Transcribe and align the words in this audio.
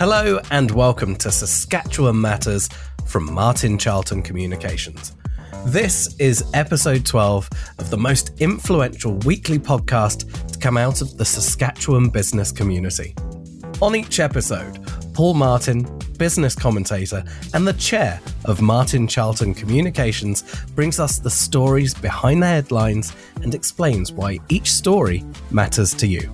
Hello 0.00 0.40
and 0.50 0.70
welcome 0.70 1.14
to 1.16 1.30
Saskatchewan 1.30 2.18
Matters 2.18 2.70
from 3.04 3.30
Martin 3.30 3.76
Charlton 3.76 4.22
Communications. 4.22 5.14
This 5.66 6.18
is 6.18 6.42
episode 6.54 7.04
12 7.04 7.50
of 7.78 7.90
the 7.90 7.98
most 7.98 8.30
influential 8.40 9.16
weekly 9.26 9.58
podcast 9.58 10.52
to 10.52 10.58
come 10.58 10.78
out 10.78 11.02
of 11.02 11.18
the 11.18 11.24
Saskatchewan 11.26 12.08
business 12.08 12.50
community. 12.50 13.14
On 13.82 13.94
each 13.94 14.20
episode, 14.20 14.78
Paul 15.12 15.34
Martin, 15.34 15.82
business 16.16 16.54
commentator 16.54 17.22
and 17.52 17.68
the 17.68 17.74
chair 17.74 18.22
of 18.46 18.62
Martin 18.62 19.06
Charlton 19.06 19.52
Communications, 19.52 20.64
brings 20.74 20.98
us 20.98 21.18
the 21.18 21.28
stories 21.28 21.92
behind 21.92 22.42
the 22.42 22.46
headlines 22.46 23.14
and 23.42 23.54
explains 23.54 24.12
why 24.12 24.38
each 24.48 24.72
story 24.72 25.22
matters 25.50 25.92
to 25.92 26.06
you. 26.06 26.32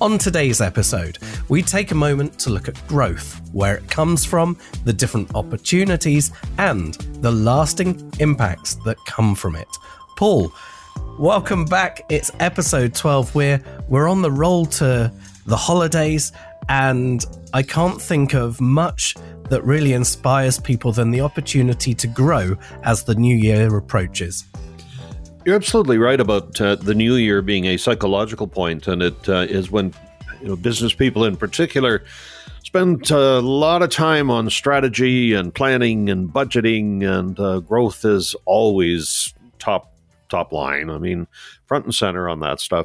On 0.00 0.16
today's 0.16 0.60
episode, 0.60 1.18
we 1.48 1.60
take 1.60 1.90
a 1.90 1.94
moment 1.96 2.38
to 2.38 2.50
look 2.50 2.68
at 2.68 2.86
growth, 2.86 3.40
where 3.52 3.74
it 3.74 3.90
comes 3.90 4.24
from, 4.24 4.56
the 4.84 4.92
different 4.92 5.34
opportunities, 5.34 6.30
and 6.58 6.94
the 7.20 7.32
lasting 7.32 8.08
impacts 8.20 8.76
that 8.84 8.96
come 9.06 9.34
from 9.34 9.56
it. 9.56 9.66
Paul, 10.16 10.52
welcome 11.18 11.64
back. 11.64 12.02
It's 12.10 12.30
episode 12.38 12.94
12. 12.94 13.34
We're, 13.34 13.60
we're 13.88 14.06
on 14.06 14.22
the 14.22 14.30
roll 14.30 14.66
to 14.66 15.12
the 15.46 15.56
holidays, 15.56 16.30
and 16.68 17.24
I 17.52 17.64
can't 17.64 18.00
think 18.00 18.34
of 18.34 18.60
much 18.60 19.16
that 19.50 19.64
really 19.64 19.94
inspires 19.94 20.60
people 20.60 20.92
than 20.92 21.10
the 21.10 21.22
opportunity 21.22 21.92
to 21.94 22.06
grow 22.06 22.56
as 22.84 23.02
the 23.02 23.16
new 23.16 23.34
year 23.34 23.76
approaches. 23.76 24.44
You're 25.48 25.56
absolutely 25.56 25.96
right 25.96 26.20
about 26.20 26.60
uh, 26.60 26.74
the 26.74 26.94
new 26.94 27.14
year 27.14 27.40
being 27.40 27.64
a 27.64 27.78
psychological 27.78 28.46
point, 28.46 28.86
and 28.86 29.00
it 29.00 29.28
uh, 29.30 29.46
is 29.48 29.70
when 29.70 29.94
you 30.42 30.48
know 30.48 30.56
business 30.56 30.92
people 30.92 31.24
in 31.24 31.38
particular 31.38 32.04
spend 32.64 33.10
a 33.10 33.40
lot 33.40 33.80
of 33.80 33.88
time 33.88 34.30
on 34.30 34.50
strategy 34.50 35.32
and 35.32 35.54
planning 35.54 36.10
and 36.10 36.28
budgeting, 36.28 37.02
and 37.02 37.40
uh, 37.40 37.60
growth 37.60 38.04
is 38.04 38.36
always 38.44 39.32
top 39.58 39.90
top 40.28 40.52
line. 40.52 40.90
I 40.90 40.98
mean, 40.98 41.26
front 41.64 41.86
and 41.86 41.94
center 41.94 42.28
on 42.28 42.40
that 42.40 42.60
stuff. 42.60 42.84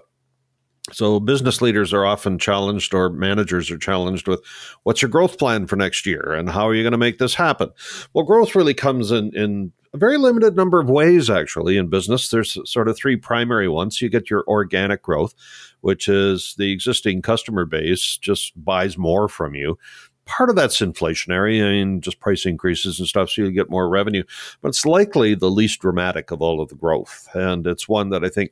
So 0.92 1.20
business 1.20 1.62
leaders 1.62 1.94
are 1.94 2.06
often 2.06 2.38
challenged 2.38 2.94
or 2.94 3.10
managers 3.10 3.72
are 3.72 3.78
challenged 3.78 4.28
with 4.28 4.42
what's 4.84 5.02
your 5.02 5.10
growth 5.10 5.38
plan 5.38 5.66
for 5.66 5.78
next 5.78 6.06
year 6.06 6.34
and 6.34 6.50
how 6.50 6.68
are 6.68 6.76
you 6.76 6.84
going 6.84 6.92
to 6.92 6.98
make 6.98 7.20
this 7.20 7.36
happen? 7.36 7.70
Well, 8.14 8.26
growth 8.26 8.54
really 8.54 8.74
comes 8.74 9.10
in 9.10 9.34
in 9.34 9.72
a 9.94 9.98
very 9.98 10.18
limited 10.18 10.58
number 10.58 10.82
of 10.82 10.90
ways 10.90 11.30
actually 11.30 11.78
in 11.78 11.88
business. 11.88 12.30
There's 12.30 12.58
sort 12.70 12.90
of 12.90 12.98
three 12.98 13.16
primary 13.16 13.70
ones. 13.70 14.02
You 14.02 14.10
get 14.10 14.30
your 14.30 14.44
organic 14.48 15.02
growth, 15.04 15.34
which 15.82 16.10
is 16.10 16.54
the 16.58 16.74
existing 16.74 17.22
customer 17.22 17.66
base 17.66 18.18
just 18.18 18.52
buys 18.62 18.98
more 18.98 19.30
from 19.30 19.56
you 19.56 19.78
part 20.26 20.50
of 20.50 20.56
that's 20.56 20.80
inflationary. 20.80 21.64
I 21.64 21.72
mean, 21.72 22.02
just 22.02 22.20
price 22.20 22.46
increases 22.46 23.00
and 23.00 23.08
stuff, 23.08 23.30
so 23.30 23.42
you 23.42 23.52
get 23.52 23.70
more 23.70 23.90
revenue. 23.90 24.24
But 24.62 24.70
it's 24.70 24.86
likely 24.86 25.36
the 25.36 25.52
least 25.52 25.82
dramatic 25.82 26.32
of 26.32 26.42
all 26.42 26.62
of 26.62 26.70
the 26.70 26.76
growth. 26.76 27.28
And 27.34 27.68
it's 27.68 27.90
one 27.90 28.10
that 28.10 28.24
I 28.24 28.30
think 28.30 28.52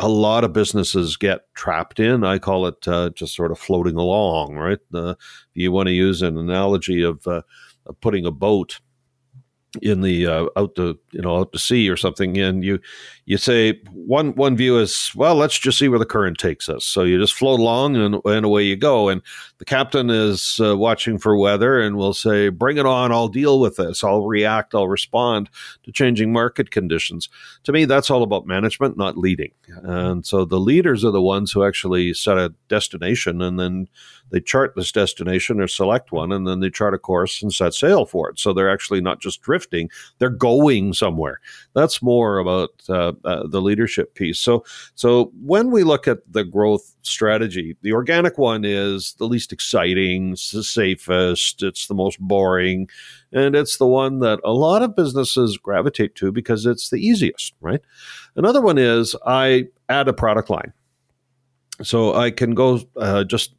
a 0.00 0.08
lot 0.08 0.44
of 0.44 0.52
businesses 0.52 1.16
get 1.16 1.42
trapped 1.54 2.00
in. 2.00 2.24
I 2.24 2.38
call 2.38 2.66
it 2.66 2.88
uh, 2.88 3.10
just 3.10 3.34
sort 3.34 3.52
of 3.52 3.58
floating 3.58 3.96
along, 3.96 4.56
right? 4.56 4.78
Uh, 4.92 5.14
you 5.54 5.70
want 5.72 5.88
to 5.88 5.92
use 5.92 6.22
an 6.22 6.38
analogy 6.38 7.02
of, 7.02 7.26
uh, 7.26 7.42
of 7.86 8.00
putting 8.00 8.24
a 8.24 8.30
boat 8.30 8.80
in 9.82 10.00
the 10.00 10.26
uh, 10.26 10.46
out 10.56 10.74
the 10.74 10.98
you 11.12 11.20
know 11.22 11.36
out 11.38 11.52
to 11.52 11.58
sea 11.58 11.88
or 11.88 11.96
something 11.96 12.36
and 12.38 12.64
you 12.64 12.80
you 13.30 13.38
say 13.38 13.80
one 13.92 14.34
one 14.34 14.56
view 14.56 14.76
is 14.76 15.12
well 15.14 15.36
let's 15.36 15.56
just 15.56 15.78
see 15.78 15.86
where 15.86 16.00
the 16.00 16.04
current 16.04 16.36
takes 16.36 16.68
us. 16.68 16.84
So 16.84 17.04
you 17.04 17.16
just 17.16 17.34
float 17.34 17.60
along 17.60 17.94
and, 17.94 18.16
and 18.24 18.44
away 18.44 18.64
you 18.64 18.74
go. 18.74 19.08
And 19.08 19.22
the 19.58 19.64
captain 19.64 20.10
is 20.10 20.58
uh, 20.60 20.76
watching 20.76 21.16
for 21.16 21.36
weather 21.36 21.80
and 21.80 21.96
will 21.96 22.12
say 22.12 22.48
bring 22.48 22.76
it 22.76 22.86
on. 22.86 23.12
I'll 23.12 23.28
deal 23.28 23.60
with 23.60 23.76
this. 23.76 24.02
I'll 24.02 24.26
react. 24.26 24.74
I'll 24.74 24.88
respond 24.88 25.48
to 25.84 25.92
changing 25.92 26.32
market 26.32 26.72
conditions. 26.72 27.28
To 27.62 27.72
me 27.72 27.84
that's 27.84 28.10
all 28.10 28.24
about 28.24 28.48
management 28.48 28.98
not 28.98 29.16
leading. 29.16 29.52
And 29.84 30.26
so 30.26 30.44
the 30.44 30.58
leaders 30.58 31.04
are 31.04 31.12
the 31.12 31.22
ones 31.22 31.52
who 31.52 31.64
actually 31.64 32.14
set 32.14 32.36
a 32.36 32.52
destination 32.66 33.40
and 33.42 33.60
then 33.60 33.86
they 34.30 34.40
chart 34.40 34.74
this 34.74 34.90
destination 34.90 35.60
or 35.60 35.68
select 35.68 36.10
one 36.10 36.32
and 36.32 36.48
then 36.48 36.58
they 36.58 36.70
chart 36.70 36.94
a 36.94 36.98
course 36.98 37.42
and 37.42 37.52
set 37.52 37.74
sail 37.74 38.06
for 38.06 38.28
it. 38.28 38.40
So 38.40 38.52
they're 38.52 38.72
actually 38.72 39.00
not 39.00 39.20
just 39.20 39.40
drifting, 39.40 39.88
they're 40.18 40.30
going 40.30 40.94
somewhere. 40.94 41.40
That's 41.74 42.02
more 42.02 42.38
about 42.38 42.70
uh, 42.88 43.12
uh, 43.24 43.46
the 43.46 43.60
leadership 43.60 44.14
piece. 44.14 44.38
So, 44.38 44.64
so 44.94 45.32
when 45.42 45.70
we 45.70 45.82
look 45.82 46.08
at 46.08 46.18
the 46.30 46.44
growth 46.44 46.94
strategy, 47.02 47.76
the 47.82 47.92
organic 47.92 48.38
one 48.38 48.64
is 48.64 49.14
the 49.18 49.26
least 49.26 49.52
exciting, 49.52 50.32
it's 50.32 50.50
the 50.50 50.64
safest, 50.64 51.62
it's 51.62 51.86
the 51.86 51.94
most 51.94 52.18
boring, 52.20 52.88
and 53.32 53.54
it's 53.54 53.76
the 53.76 53.86
one 53.86 54.20
that 54.20 54.40
a 54.44 54.52
lot 54.52 54.82
of 54.82 54.96
businesses 54.96 55.58
gravitate 55.58 56.14
to 56.16 56.32
because 56.32 56.66
it's 56.66 56.90
the 56.90 56.98
easiest, 56.98 57.54
right? 57.60 57.80
Another 58.36 58.60
one 58.60 58.78
is 58.78 59.14
I 59.26 59.66
add 59.88 60.08
a 60.08 60.12
product 60.12 60.50
line. 60.50 60.72
So 61.82 62.14
I 62.14 62.30
can 62.30 62.54
go 62.54 62.80
uh, 62.96 63.24
just 63.24 63.54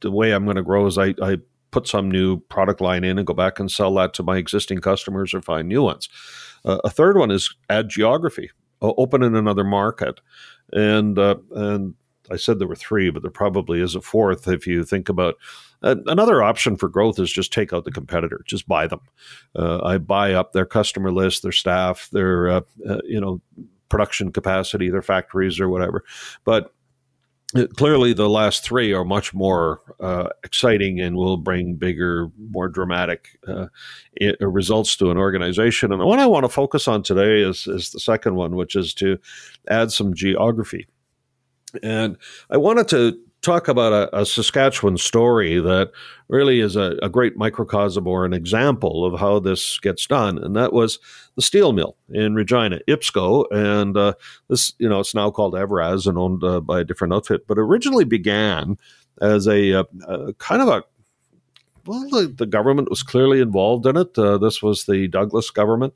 the 0.00 0.10
way 0.10 0.32
I'm 0.32 0.44
going 0.44 0.56
to 0.56 0.62
grow 0.62 0.86
is 0.86 0.98
I, 0.98 1.14
I 1.22 1.38
put 1.70 1.88
some 1.88 2.10
new 2.10 2.38
product 2.38 2.80
line 2.80 3.02
in 3.02 3.18
and 3.18 3.26
go 3.26 3.34
back 3.34 3.58
and 3.58 3.70
sell 3.70 3.94
that 3.94 4.14
to 4.14 4.22
my 4.22 4.36
existing 4.36 4.80
customers 4.80 5.34
or 5.34 5.42
find 5.42 5.68
new 5.68 5.82
ones. 5.82 6.08
Uh, 6.64 6.78
a 6.84 6.90
third 6.90 7.16
one 7.16 7.30
is 7.30 7.52
add 7.70 7.88
geography, 7.88 8.50
open 8.82 9.22
in 9.22 9.34
another 9.34 9.64
market, 9.64 10.20
and 10.72 11.18
uh, 11.18 11.36
and 11.52 11.94
I 12.30 12.36
said 12.36 12.58
there 12.58 12.68
were 12.68 12.74
three, 12.74 13.10
but 13.10 13.22
there 13.22 13.30
probably 13.30 13.80
is 13.80 13.94
a 13.94 14.00
fourth 14.00 14.48
if 14.48 14.66
you 14.66 14.84
think 14.84 15.08
about. 15.08 15.36
Uh, 15.82 15.96
another 16.06 16.42
option 16.42 16.76
for 16.76 16.88
growth 16.88 17.18
is 17.18 17.32
just 17.32 17.52
take 17.52 17.72
out 17.72 17.84
the 17.84 17.90
competitor, 17.90 18.42
just 18.46 18.68
buy 18.68 18.86
them. 18.86 19.00
Uh, 19.56 19.80
I 19.84 19.98
buy 19.98 20.32
up 20.32 20.52
their 20.52 20.66
customer 20.66 21.10
list, 21.10 21.42
their 21.42 21.52
staff, 21.52 22.08
their 22.12 22.48
uh, 22.48 22.60
uh, 22.88 22.98
you 23.04 23.20
know 23.20 23.40
production 23.88 24.32
capacity, 24.32 24.88
their 24.88 25.02
factories 25.02 25.60
or 25.60 25.68
whatever. 25.68 26.04
But 26.44 26.72
clearly 27.76 28.12
the 28.12 28.28
last 28.28 28.64
three 28.64 28.92
are 28.92 29.04
much 29.04 29.34
more 29.34 29.80
uh, 30.00 30.28
exciting 30.44 31.00
and 31.00 31.16
will 31.16 31.36
bring 31.36 31.74
bigger, 31.74 32.28
more 32.50 32.68
dramatic 32.68 33.38
uh, 33.46 33.66
results 34.40 34.96
to 34.96 35.10
an 35.10 35.18
organization. 35.18 35.92
And 35.92 36.00
the 36.00 36.06
one 36.06 36.18
I 36.18 36.26
want 36.26 36.44
to 36.44 36.48
focus 36.48 36.88
on 36.88 37.02
today 37.02 37.42
is, 37.42 37.66
is 37.66 37.90
the 37.90 38.00
second 38.00 38.36
one, 38.36 38.56
which 38.56 38.76
is 38.76 38.94
to 38.94 39.18
add 39.68 39.92
some 39.92 40.14
geography. 40.14 40.86
And 41.82 42.16
I 42.50 42.56
wanted 42.56 42.88
to 42.88 43.18
talk 43.42 43.68
about 43.68 43.92
a, 43.92 44.20
a, 44.20 44.24
Saskatchewan 44.24 44.96
story 44.96 45.60
that 45.60 45.90
really 46.28 46.60
is 46.60 46.76
a, 46.76 46.96
a, 47.02 47.08
great 47.08 47.36
microcosm 47.36 48.06
or 48.06 48.24
an 48.24 48.32
example 48.32 49.04
of 49.04 49.18
how 49.18 49.40
this 49.40 49.78
gets 49.80 50.06
done, 50.06 50.38
and 50.38 50.56
that 50.56 50.72
was 50.72 50.98
the 51.36 51.42
steel 51.42 51.72
mill 51.72 51.96
in 52.10 52.34
Regina, 52.34 52.78
IPSCO, 52.88 53.46
and 53.50 53.96
uh, 53.96 54.14
this 54.48 54.72
you 54.78 54.88
know 54.88 55.00
it's 55.00 55.14
now 55.14 55.30
called 55.30 55.54
Evraz 55.54 56.06
and 56.06 56.16
owned 56.16 56.42
uh, 56.44 56.60
by 56.60 56.80
a 56.80 56.84
different 56.84 57.12
outfit, 57.12 57.46
but 57.46 57.58
originally 57.58 58.04
began 58.04 58.78
as 59.20 59.46
a, 59.46 59.70
a 59.70 59.86
uh, 60.08 60.32
kind 60.38 60.62
of 60.62 60.68
a 60.68 60.82
well, 61.86 62.08
the, 62.10 62.32
the, 62.36 62.46
government 62.46 62.90
was 62.90 63.02
clearly 63.02 63.40
involved 63.40 63.86
in 63.86 63.96
it. 63.96 64.16
Uh, 64.16 64.38
this 64.38 64.62
was 64.62 64.84
the 64.84 65.08
Douglas 65.08 65.50
government. 65.50 65.94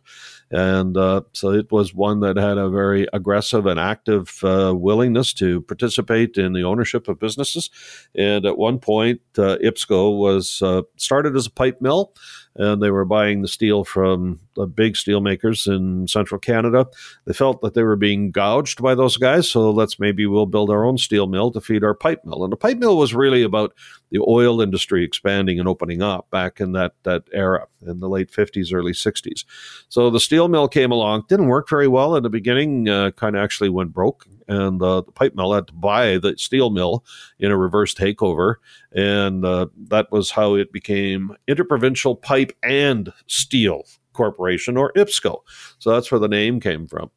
And 0.50 0.96
uh, 0.96 1.22
so 1.32 1.50
it 1.50 1.72
was 1.72 1.94
one 1.94 2.20
that 2.20 2.36
had 2.36 2.58
a 2.58 2.68
very 2.68 3.08
aggressive 3.12 3.66
and 3.66 3.80
active 3.80 4.38
uh, 4.44 4.74
willingness 4.76 5.32
to 5.34 5.60
participate 5.62 6.36
in 6.36 6.52
the 6.52 6.62
ownership 6.62 7.08
of 7.08 7.18
businesses. 7.18 7.70
And 8.14 8.46
at 8.46 8.56
one 8.58 8.78
point, 8.78 9.20
uh, 9.38 9.56
IPSCO 9.62 10.16
was 10.16 10.62
uh, 10.62 10.82
started 10.96 11.34
as 11.36 11.46
a 11.46 11.50
pipe 11.50 11.80
mill 11.80 12.12
and 12.58 12.82
they 12.82 12.90
were 12.90 13.04
buying 13.04 13.42
the 13.42 13.48
steel 13.48 13.84
from 13.84 14.40
the 14.54 14.66
big 14.66 14.96
steel 14.96 15.20
makers 15.20 15.66
in 15.66 16.08
central 16.08 16.38
Canada. 16.38 16.86
They 17.26 17.32
felt 17.32 17.60
that 17.60 17.74
they 17.74 17.82
were 17.82 17.96
being 17.96 18.30
gouged 18.30 18.82
by 18.82 18.94
those 18.94 19.16
guys, 19.16 19.48
so 19.48 19.70
let's 19.70 19.98
maybe 19.98 20.26
we'll 20.26 20.46
build 20.46 20.70
our 20.70 20.84
own 20.84 20.98
steel 20.98 21.26
mill 21.26 21.50
to 21.52 21.60
feed 21.60 21.84
our 21.84 21.94
pipe 21.94 22.24
mill. 22.24 22.44
And 22.44 22.52
the 22.52 22.56
pipe 22.56 22.78
mill 22.78 22.96
was 22.96 23.14
really 23.14 23.42
about 23.42 23.74
the 24.10 24.24
oil 24.26 24.60
industry 24.60 25.04
expanding 25.04 25.58
and 25.58 25.68
opening 25.68 26.02
up 26.02 26.30
back 26.30 26.60
in 26.60 26.72
that 26.72 26.92
that 27.02 27.24
era 27.32 27.66
in 27.86 28.00
the 28.00 28.08
late 28.08 28.30
50s, 28.30 28.72
early 28.72 28.92
60s. 28.92 29.44
So 29.88 30.10
the 30.10 30.20
steel 30.20 30.48
mill 30.48 30.68
came 30.68 30.90
along, 30.90 31.24
didn't 31.28 31.48
work 31.48 31.68
very 31.68 31.88
well 31.88 32.16
in 32.16 32.22
the 32.22 32.30
beginning, 32.30 32.88
uh, 32.88 33.10
kind 33.12 33.36
of 33.36 33.42
actually 33.42 33.68
went 33.68 33.92
broke, 33.92 34.26
and 34.48 34.82
uh, 34.82 35.00
the 35.02 35.12
pipe 35.12 35.34
mill 35.34 35.54
had 35.54 35.66
to 35.68 35.72
buy 35.72 36.18
the 36.18 36.36
steel 36.38 36.70
mill 36.70 37.04
in 37.38 37.50
a 37.50 37.56
reverse 37.56 37.94
takeover, 37.94 38.56
and 38.92 39.44
uh, 39.44 39.66
that 39.88 40.10
was 40.10 40.30
how 40.30 40.54
it 40.54 40.72
became 40.72 41.34
Interprovincial 41.46 42.16
Pipe 42.16 42.52
and 42.62 43.12
Steel 43.26 43.84
Corporation 44.12 44.76
or 44.76 44.92
IPSCO. 44.94 45.40
So 45.78 45.90
that's 45.90 46.10
where 46.10 46.18
the 46.18 46.28
name 46.28 46.58
came 46.58 46.86
from. 46.86 47.10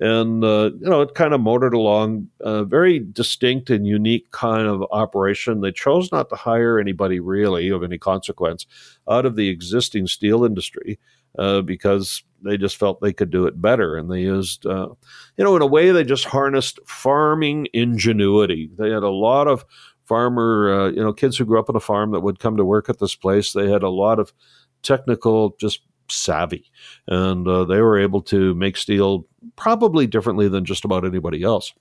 And, 0.00 0.42
uh, 0.44 0.70
you 0.80 0.88
know, 0.88 1.02
it 1.02 1.14
kind 1.14 1.34
of 1.34 1.40
motored 1.40 1.74
along 1.74 2.28
a 2.40 2.64
very 2.64 2.98
distinct 2.98 3.70
and 3.70 3.86
unique 3.86 4.30
kind 4.30 4.66
of 4.66 4.82
operation. 4.90 5.60
They 5.60 5.72
chose 5.72 6.10
not 6.10 6.28
to 6.30 6.36
hire 6.36 6.78
anybody 6.78 7.20
really 7.20 7.68
of 7.68 7.82
any 7.82 7.98
consequence 7.98 8.66
out 9.08 9.26
of 9.26 9.36
the 9.36 9.48
existing 9.48 10.06
steel 10.06 10.44
industry 10.44 10.98
uh, 11.38 11.62
because 11.62 12.22
they 12.42 12.56
just 12.56 12.76
felt 12.76 13.00
they 13.00 13.12
could 13.12 13.30
do 13.30 13.46
it 13.46 13.60
better. 13.60 13.96
And 13.96 14.10
they 14.10 14.20
used, 14.20 14.66
uh, 14.66 14.88
you 15.36 15.44
know, 15.44 15.56
in 15.56 15.62
a 15.62 15.66
way, 15.66 15.90
they 15.90 16.04
just 16.04 16.26
harnessed 16.26 16.78
farming 16.86 17.68
ingenuity. 17.72 18.70
They 18.78 18.90
had 18.90 19.02
a 19.02 19.08
lot 19.08 19.48
of 19.48 19.64
farmer, 20.06 20.72
uh, 20.72 20.90
you 20.90 21.02
know, 21.02 21.12
kids 21.12 21.36
who 21.36 21.44
grew 21.46 21.58
up 21.58 21.70
on 21.70 21.76
a 21.76 21.80
farm 21.80 22.12
that 22.12 22.20
would 22.20 22.38
come 22.38 22.56
to 22.56 22.64
work 22.64 22.88
at 22.88 22.98
this 22.98 23.16
place. 23.16 23.52
They 23.52 23.70
had 23.70 23.82
a 23.82 23.88
lot 23.88 24.18
of 24.18 24.32
technical, 24.82 25.56
just 25.58 25.80
savvy, 26.10 26.70
and 27.08 27.48
uh, 27.48 27.64
they 27.64 27.80
were 27.80 27.98
able 27.98 28.20
to 28.22 28.54
make 28.54 28.76
steel 28.76 29.26
probably 29.56 30.06
differently 30.06 30.48
than 30.48 30.64
just 30.64 30.84
about 30.84 31.06
anybody 31.06 31.42
else. 31.42 31.72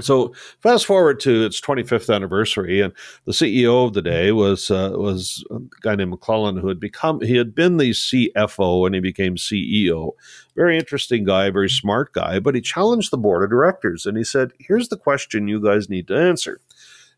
So 0.00 0.34
fast 0.60 0.84
forward 0.84 1.20
to 1.20 1.44
its 1.46 1.60
25th 1.60 2.14
anniversary, 2.14 2.82
and 2.82 2.92
the 3.24 3.32
CEO 3.32 3.86
of 3.86 3.94
the 3.94 4.02
day 4.02 4.30
was 4.30 4.70
uh, 4.70 4.92
was 4.94 5.42
a 5.50 5.58
guy 5.80 5.94
named 5.94 6.10
McClellan, 6.10 6.58
who 6.58 6.68
had 6.68 6.78
become 6.78 7.20
he 7.22 7.36
had 7.36 7.54
been 7.54 7.78
the 7.78 7.90
CFO 7.90 8.84
and 8.84 8.94
he 8.94 9.00
became 9.00 9.36
CEO. 9.36 10.12
Very 10.54 10.76
interesting 10.78 11.24
guy, 11.24 11.48
very 11.50 11.70
smart 11.70 12.12
guy, 12.12 12.40
but 12.40 12.54
he 12.54 12.60
challenged 12.60 13.10
the 13.10 13.18
board 13.18 13.42
of 13.42 13.50
directors 13.50 14.04
and 14.04 14.18
he 14.18 14.24
said, 14.24 14.52
"Here's 14.58 14.88
the 14.88 14.98
question 14.98 15.48
you 15.48 15.62
guys 15.62 15.88
need 15.88 16.08
to 16.08 16.16
answer: 16.16 16.60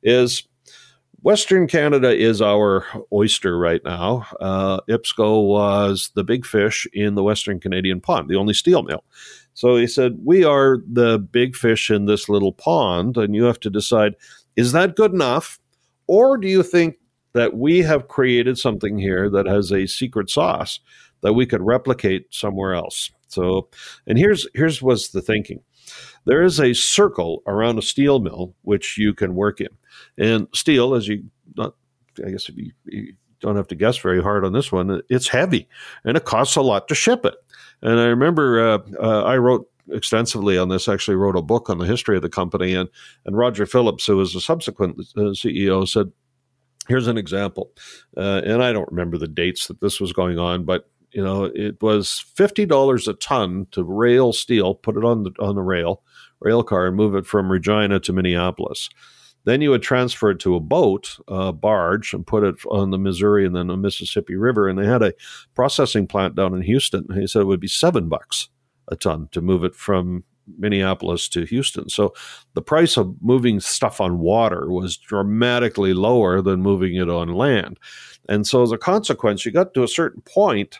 Is 0.02 0.44
Western 1.22 1.66
Canada 1.66 2.16
is 2.16 2.40
our 2.40 2.86
oyster 3.12 3.58
right 3.58 3.82
now. 3.84 4.24
Uh, 4.40 4.80
IPSCO 4.88 5.48
was 5.48 6.12
the 6.14 6.22
big 6.22 6.46
fish 6.46 6.86
in 6.92 7.16
the 7.16 7.24
Western 7.24 7.58
Canadian 7.58 8.00
pond, 8.00 8.28
the 8.28 8.36
only 8.36 8.54
steel 8.54 8.84
mill. 8.84 9.02
So 9.58 9.74
he 9.74 9.88
said, 9.88 10.20
We 10.22 10.44
are 10.44 10.78
the 10.88 11.18
big 11.18 11.56
fish 11.56 11.90
in 11.90 12.04
this 12.04 12.28
little 12.28 12.52
pond, 12.52 13.16
and 13.16 13.34
you 13.34 13.42
have 13.42 13.58
to 13.60 13.70
decide 13.70 14.14
is 14.54 14.70
that 14.70 14.94
good 14.94 15.12
enough? 15.12 15.58
Or 16.06 16.36
do 16.36 16.46
you 16.46 16.62
think 16.62 16.94
that 17.32 17.56
we 17.56 17.80
have 17.80 18.06
created 18.06 18.56
something 18.56 18.98
here 18.98 19.28
that 19.28 19.46
has 19.46 19.72
a 19.72 19.88
secret 19.88 20.30
sauce 20.30 20.78
that 21.22 21.32
we 21.32 21.44
could 21.44 21.60
replicate 21.60 22.32
somewhere 22.32 22.72
else? 22.72 23.10
So, 23.26 23.68
and 24.06 24.16
here's 24.16 24.46
here's 24.54 24.80
what's 24.80 25.08
the 25.08 25.20
thinking. 25.20 25.60
There 26.24 26.44
is 26.44 26.60
a 26.60 26.72
circle 26.72 27.42
around 27.48 27.78
a 27.78 27.82
steel 27.82 28.20
mill 28.20 28.54
which 28.62 28.96
you 28.96 29.12
can 29.12 29.34
work 29.34 29.60
in, 29.60 29.70
and 30.16 30.46
steel, 30.54 30.94
as 30.94 31.08
you 31.08 31.24
not, 31.56 31.74
I 32.24 32.30
guess 32.30 32.48
if 32.48 32.56
you, 32.56 32.70
you 32.84 33.14
don't 33.40 33.56
have 33.56 33.68
to 33.68 33.74
guess 33.74 33.98
very 33.98 34.22
hard 34.22 34.44
on 34.44 34.52
this 34.52 34.70
one, 34.70 35.02
it's 35.08 35.28
heavy 35.28 35.68
and 36.04 36.16
it 36.16 36.24
costs 36.24 36.56
a 36.56 36.62
lot 36.62 36.88
to 36.88 36.94
ship 36.94 37.24
it. 37.24 37.34
And 37.82 38.00
I 38.00 38.06
remember 38.06 38.60
uh, 38.60 38.78
uh, 39.00 39.22
I 39.22 39.36
wrote 39.36 39.66
extensively 39.90 40.58
on 40.58 40.68
this. 40.68 40.88
Actually, 40.88 41.16
wrote 41.16 41.36
a 41.36 41.42
book 41.42 41.70
on 41.70 41.78
the 41.78 41.86
history 41.86 42.16
of 42.16 42.22
the 42.22 42.28
company, 42.28 42.74
and 42.74 42.88
and 43.24 43.36
Roger 43.36 43.66
Phillips, 43.66 44.06
who 44.06 44.16
was 44.16 44.34
a 44.34 44.40
subsequent 44.40 44.98
uh, 45.16 45.32
CEO, 45.32 45.86
said, 45.88 46.12
"Here's 46.88 47.06
an 47.06 47.18
example." 47.18 47.72
Uh, 48.16 48.42
and 48.44 48.62
I 48.62 48.72
don't 48.72 48.90
remember 48.90 49.18
the 49.18 49.28
dates 49.28 49.68
that 49.68 49.80
this 49.80 50.00
was 50.00 50.12
going 50.12 50.38
on, 50.38 50.64
but 50.64 50.88
you 51.12 51.22
know, 51.22 51.44
it 51.44 51.80
was 51.82 52.24
fifty 52.34 52.66
dollars 52.66 53.08
a 53.08 53.14
ton 53.14 53.66
to 53.72 53.84
rail 53.84 54.32
steel, 54.32 54.74
put 54.74 54.96
it 54.96 55.04
on 55.04 55.22
the 55.24 55.30
on 55.40 55.54
the 55.54 55.62
rail 55.62 56.02
rail 56.40 56.62
car, 56.62 56.86
and 56.86 56.96
move 56.96 57.14
it 57.14 57.26
from 57.26 57.50
Regina 57.50 58.00
to 58.00 58.12
Minneapolis. 58.12 58.90
Then 59.48 59.62
you 59.62 59.70
would 59.70 59.82
transfer 59.82 60.30
it 60.30 60.40
to 60.40 60.56
a 60.56 60.60
boat, 60.60 61.18
a 61.26 61.54
barge, 61.54 62.12
and 62.12 62.26
put 62.26 62.44
it 62.44 62.56
on 62.70 62.90
the 62.90 62.98
Missouri 62.98 63.46
and 63.46 63.56
then 63.56 63.68
the 63.68 63.78
Mississippi 63.78 64.36
River. 64.36 64.68
And 64.68 64.78
they 64.78 64.84
had 64.84 65.02
a 65.02 65.14
processing 65.54 66.06
plant 66.06 66.34
down 66.34 66.54
in 66.54 66.60
Houston. 66.60 67.06
He 67.14 67.26
said 67.26 67.40
it 67.40 67.46
would 67.46 67.58
be 67.58 67.66
seven 67.66 68.10
bucks 68.10 68.50
a 68.88 68.96
ton 68.96 69.30
to 69.32 69.40
move 69.40 69.64
it 69.64 69.74
from 69.74 70.22
Minneapolis 70.58 71.30
to 71.30 71.44
Houston. 71.44 71.88
So 71.88 72.12
the 72.52 72.60
price 72.60 72.98
of 72.98 73.14
moving 73.22 73.58
stuff 73.58 74.02
on 74.02 74.18
water 74.18 74.70
was 74.70 74.98
dramatically 74.98 75.94
lower 75.94 76.42
than 76.42 76.60
moving 76.60 76.96
it 76.96 77.08
on 77.08 77.28
land. 77.28 77.78
And 78.28 78.46
so 78.46 78.62
as 78.62 78.70
a 78.70 78.76
consequence, 78.76 79.46
you 79.46 79.52
got 79.52 79.72
to 79.72 79.82
a 79.82 79.88
certain 79.88 80.20
point 80.20 80.78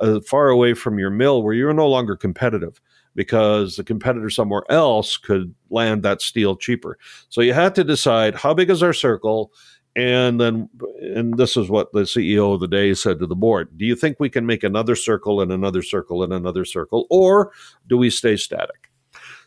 uh, 0.00 0.18
far 0.22 0.48
away 0.48 0.74
from 0.74 0.98
your 0.98 1.10
mill 1.10 1.44
where 1.44 1.54
you're 1.54 1.72
no 1.72 1.88
longer 1.88 2.16
competitive 2.16 2.80
because 3.18 3.74
the 3.74 3.82
competitor 3.82 4.30
somewhere 4.30 4.62
else 4.70 5.16
could 5.16 5.52
land 5.70 6.04
that 6.04 6.22
steel 6.22 6.54
cheaper. 6.54 6.96
So 7.30 7.40
you 7.40 7.52
had 7.52 7.74
to 7.74 7.82
decide 7.82 8.36
how 8.36 8.54
big 8.54 8.70
is 8.70 8.80
our 8.80 8.92
circle, 8.92 9.52
and 9.96 10.40
then 10.40 10.70
and 11.00 11.36
this 11.36 11.56
is 11.56 11.68
what 11.68 11.92
the 11.92 12.02
CEO 12.02 12.54
of 12.54 12.60
the 12.60 12.68
day 12.68 12.94
said 12.94 13.18
to 13.18 13.26
the 13.26 13.34
board: 13.34 13.76
Do 13.76 13.84
you 13.84 13.96
think 13.96 14.20
we 14.20 14.30
can 14.30 14.46
make 14.46 14.62
another 14.62 14.94
circle 14.94 15.40
and 15.40 15.50
another 15.50 15.82
circle 15.82 16.22
and 16.22 16.32
another 16.32 16.64
circle, 16.64 17.08
or 17.10 17.50
do 17.88 17.98
we 17.98 18.08
stay 18.08 18.36
static? 18.36 18.88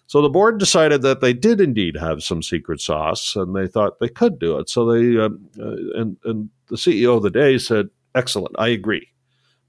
So 0.05 0.21
the 0.21 0.27
board 0.27 0.59
decided 0.59 1.01
that 1.03 1.21
they 1.21 1.31
did 1.31 1.61
indeed 1.61 1.95
have 1.95 2.23
some 2.23 2.43
secret 2.43 2.81
sauce, 2.81 3.37
and 3.37 3.55
they 3.55 3.67
thought 3.67 4.01
they 4.01 4.09
could 4.09 4.37
do 4.37 4.59
it. 4.59 4.67
So 4.67 4.85
they 4.85 5.17
uh, 5.17 5.29
uh, 5.57 6.01
and 6.01 6.17
and 6.25 6.49
the 6.67 6.75
CEO 6.75 7.15
of 7.15 7.23
the 7.23 7.29
day 7.29 7.57
said, 7.57 7.87
"Excellent, 8.15 8.53
I 8.59 8.67
agree," 8.67 9.07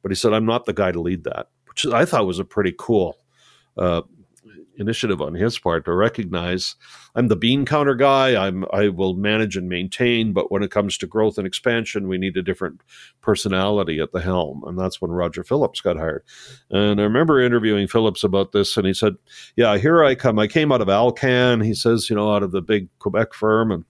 but 0.03 0.11
he 0.11 0.17
said, 0.17 0.33
"I'm 0.33 0.47
not 0.47 0.65
the 0.65 0.73
guy 0.73 0.91
to 0.91 1.01
lead 1.01 1.23
that," 1.23 1.51
which 1.69 1.87
I 1.87 2.05
thought 2.05 2.27
was 2.27 2.41
a 2.41 2.45
pretty 2.45 2.75
cool 2.77 3.17
uh, 3.77 4.03
initiative 4.77 5.21
on 5.21 5.35
his 5.35 5.59
part 5.59 5.85
to 5.85 5.95
recognize 5.95 6.77
I'm 7.15 7.29
the 7.29 7.37
bean 7.37 7.65
counter 7.65 7.95
guy. 7.95 8.47
I'm 8.47 8.65
I 8.73 8.89
will 8.89 9.15
manage 9.15 9.57
and 9.57 9.69
maintain, 9.69 10.33
but 10.33 10.51
when 10.51 10.63
it 10.63 10.71
comes 10.71 10.97
to 10.99 11.07
growth 11.07 11.39
and 11.39 11.47
expansion, 11.47 12.09
we 12.09 12.19
need 12.19 12.37
a 12.37 12.43
different 12.43 12.81
personality 13.21 14.01
at 14.01 14.13
the 14.13 14.21
helm, 14.21 14.63
and 14.67 14.79
that's 14.79 15.01
when 15.01 15.11
Roger 15.11 15.45
Phillips 15.45 15.81
got 15.81 15.97
hired. 15.97 16.25
And 16.71 17.01
I 17.01 17.05
remember 17.05 17.41
interviewing 17.41 17.87
Phillips 17.87 18.25
about 18.25 18.53
this, 18.53 18.77
and 18.77 18.87
he 18.87 18.95
said, 18.95 19.17
"Yeah, 19.57 19.77
here 19.77 20.03
I 20.05 20.15
come. 20.15 20.39
I 20.39 20.47
came 20.47 20.73
out 20.73 20.81
of 20.81 20.89
Alcan." 20.89 21.61
He 21.61 21.75
says, 21.75 22.09
"You 22.09 22.17
know, 22.17 22.35
out 22.35 22.43
of 22.43 22.53
the 22.53 22.63
big 22.63 22.89
Quebec 22.99 23.35
firm, 23.35 23.71
and." 23.71 23.85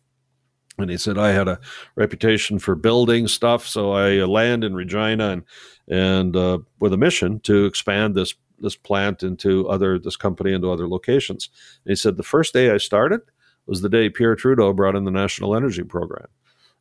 And 0.78 0.88
he 0.88 0.96
said, 0.96 1.18
I 1.18 1.32
had 1.32 1.48
a 1.48 1.60
reputation 1.96 2.58
for 2.58 2.74
building 2.74 3.28
stuff, 3.28 3.66
so 3.66 3.92
I 3.92 4.24
land 4.24 4.64
in 4.64 4.74
Regina 4.74 5.28
and 5.28 5.42
and 5.86 6.34
uh, 6.34 6.58
with 6.80 6.94
a 6.94 6.96
mission 6.96 7.40
to 7.40 7.66
expand 7.66 8.14
this 8.14 8.34
this 8.62 8.76
plant 8.76 9.22
into 9.22 9.68
other 9.68 9.98
this 9.98 10.16
company 10.16 10.52
into 10.52 10.70
other 10.70 10.88
locations. 10.88 11.50
And 11.84 11.90
he 11.90 11.96
said 11.96 12.16
the 12.16 12.22
first 12.22 12.54
day 12.54 12.70
I 12.70 12.78
started 12.78 13.20
was 13.66 13.82
the 13.82 13.88
day 13.88 14.08
Pierre 14.08 14.34
Trudeau 14.34 14.72
brought 14.72 14.96
in 14.96 15.04
the 15.04 15.10
National 15.10 15.54
Energy 15.54 15.82
Program. 15.82 16.26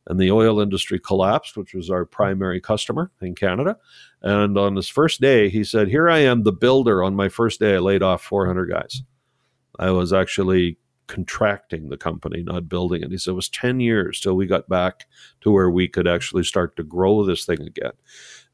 And 0.08 0.18
the 0.18 0.32
oil 0.32 0.58
industry 0.58 0.98
collapsed, 0.98 1.56
which 1.56 1.74
was 1.74 1.88
our 1.88 2.04
primary 2.04 2.60
customer 2.60 3.12
in 3.20 3.36
Canada. 3.36 3.76
And 4.20 4.58
on 4.58 4.74
his 4.74 4.88
first 4.88 5.20
day, 5.20 5.48
he 5.48 5.62
said, 5.62 5.88
Here 5.88 6.10
I 6.10 6.18
am, 6.18 6.42
the 6.42 6.52
builder. 6.52 7.04
On 7.04 7.14
my 7.14 7.28
first 7.28 7.60
day, 7.60 7.76
I 7.76 7.78
laid 7.78 8.02
off 8.02 8.22
400 8.22 8.68
guys. 8.68 9.02
I 9.78 9.90
was 9.90 10.12
actually 10.12 10.76
contracting 11.06 11.88
the 11.88 11.96
company, 11.96 12.42
not 12.42 12.68
building 12.68 13.02
it. 13.02 13.10
He 13.10 13.18
said 13.18 13.32
it 13.32 13.34
was 13.34 13.48
10 13.48 13.80
years 13.80 14.20
till 14.20 14.34
we 14.34 14.46
got 14.46 14.68
back 14.68 15.06
to 15.42 15.50
where 15.50 15.70
we 15.70 15.88
could 15.88 16.08
actually 16.08 16.44
start 16.44 16.76
to 16.76 16.82
grow 16.82 17.24
this 17.24 17.44
thing 17.44 17.60
again. 17.62 17.92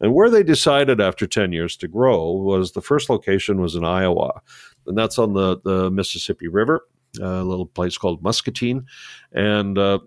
And 0.01 0.15
where 0.15 0.31
they 0.31 0.43
decided 0.43 1.01
after 1.01 1.27
10 1.27 1.53
years 1.53 1.77
to 1.79 1.89
grow 1.89 2.33
was 2.33 2.73
the 2.73 2.83
first 2.83 3.11
location 3.11 3.61
was 3.61 3.75
in 3.75 3.85
Iowa, 3.85 4.41
and 4.87 4.97
that's 4.97 5.19
on 5.19 5.35
the, 5.35 5.59
the 5.65 5.91
Mississippi 5.91 6.49
River, 6.49 6.87
a 7.21 7.43
little 7.43 7.67
place 7.67 7.99
called 7.99 8.23
Muscatine. 8.23 8.87
And, 9.33 9.77
uh, 9.77 10.01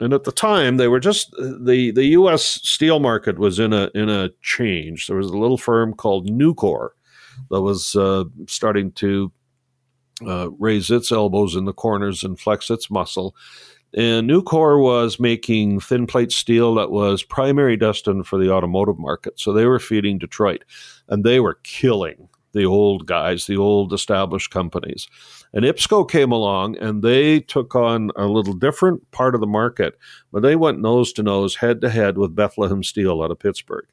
and 0.00 0.14
at 0.14 0.24
the 0.24 0.32
time, 0.32 0.78
they 0.78 0.88
were 0.88 1.00
just 1.00 1.30
the 1.32 1.92
the 1.94 2.06
U.S. 2.06 2.42
steel 2.42 3.00
market 3.00 3.38
was 3.38 3.58
in 3.58 3.74
a 3.74 3.90
in 3.94 4.08
a 4.08 4.30
change. 4.40 5.06
There 5.06 5.18
was 5.18 5.28
a 5.28 5.36
little 5.36 5.58
firm 5.58 5.92
called 5.92 6.26
Nucor 6.26 6.90
that 7.50 7.60
was 7.60 7.94
uh, 7.96 8.24
starting 8.46 8.92
to 8.92 9.30
uh, 10.26 10.50
raise 10.58 10.90
its 10.90 11.12
elbows 11.12 11.56
in 11.56 11.64
the 11.64 11.72
corners 11.72 12.22
and 12.22 12.38
flex 12.38 12.70
its 12.70 12.90
muscle. 12.90 13.34
And 13.94 14.30
Nucor 14.30 14.80
was 14.80 15.18
making 15.18 15.80
thin 15.80 16.06
plate 16.06 16.30
steel 16.30 16.74
that 16.76 16.90
was 16.90 17.24
primary 17.24 17.76
destined 17.76 18.26
for 18.26 18.38
the 18.38 18.52
automotive 18.52 18.98
market. 18.98 19.40
So 19.40 19.52
they 19.52 19.66
were 19.66 19.80
feeding 19.80 20.18
Detroit 20.18 20.64
and 21.08 21.24
they 21.24 21.40
were 21.40 21.58
killing 21.64 22.28
the 22.52 22.64
old 22.64 23.06
guys, 23.06 23.46
the 23.46 23.56
old 23.56 23.92
established 23.92 24.50
companies. 24.50 25.08
And 25.52 25.64
IPSCO 25.64 26.08
came 26.08 26.32
along 26.32 26.76
and 26.78 27.02
they 27.02 27.40
took 27.40 27.74
on 27.74 28.10
a 28.16 28.26
little 28.26 28.54
different 28.54 29.08
part 29.10 29.34
of 29.34 29.40
the 29.40 29.46
market, 29.46 29.98
but 30.32 30.42
they 30.42 30.56
went 30.56 30.80
nose 30.80 31.12
to 31.14 31.22
nose, 31.22 31.56
head 31.56 31.80
to 31.80 31.90
head 31.90 32.18
with 32.18 32.34
Bethlehem 32.34 32.82
Steel 32.82 33.22
out 33.22 33.30
of 33.30 33.38
Pittsburgh. 33.38 33.86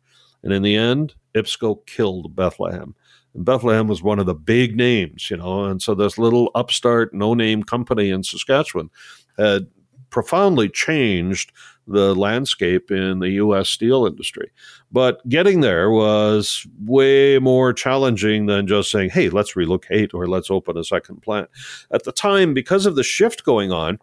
And 0.43 0.53
in 0.53 0.61
the 0.61 0.75
end, 0.75 1.15
IPSCO 1.35 1.85
killed 1.85 2.35
Bethlehem. 2.35 2.95
Bethlehem 3.43 3.87
was 3.87 4.01
one 4.01 4.19
of 4.19 4.25
the 4.25 4.35
big 4.35 4.75
names, 4.75 5.29
you 5.29 5.37
know, 5.37 5.65
and 5.65 5.81
so 5.81 5.93
this 5.93 6.17
little 6.17 6.51
upstart, 6.55 7.13
no 7.13 7.33
name 7.33 7.63
company 7.63 8.09
in 8.09 8.23
Saskatchewan 8.23 8.89
had 9.37 9.67
profoundly 10.09 10.69
changed 10.69 11.51
the 11.87 12.13
landscape 12.15 12.91
in 12.91 13.19
the 13.19 13.29
U.S. 13.31 13.69
steel 13.69 14.05
industry. 14.05 14.51
But 14.91 15.27
getting 15.27 15.61
there 15.61 15.89
was 15.89 16.67
way 16.85 17.39
more 17.39 17.73
challenging 17.73 18.45
than 18.45 18.67
just 18.67 18.91
saying, 18.91 19.11
hey, 19.11 19.29
let's 19.29 19.55
relocate 19.55 20.13
or 20.13 20.27
let's 20.27 20.51
open 20.51 20.77
a 20.77 20.83
second 20.83 21.21
plant. 21.21 21.49
At 21.91 22.03
the 22.03 22.11
time, 22.11 22.53
because 22.53 22.85
of 22.85 22.95
the 22.95 23.03
shift 23.03 23.43
going 23.43 23.71
on, 23.71 23.99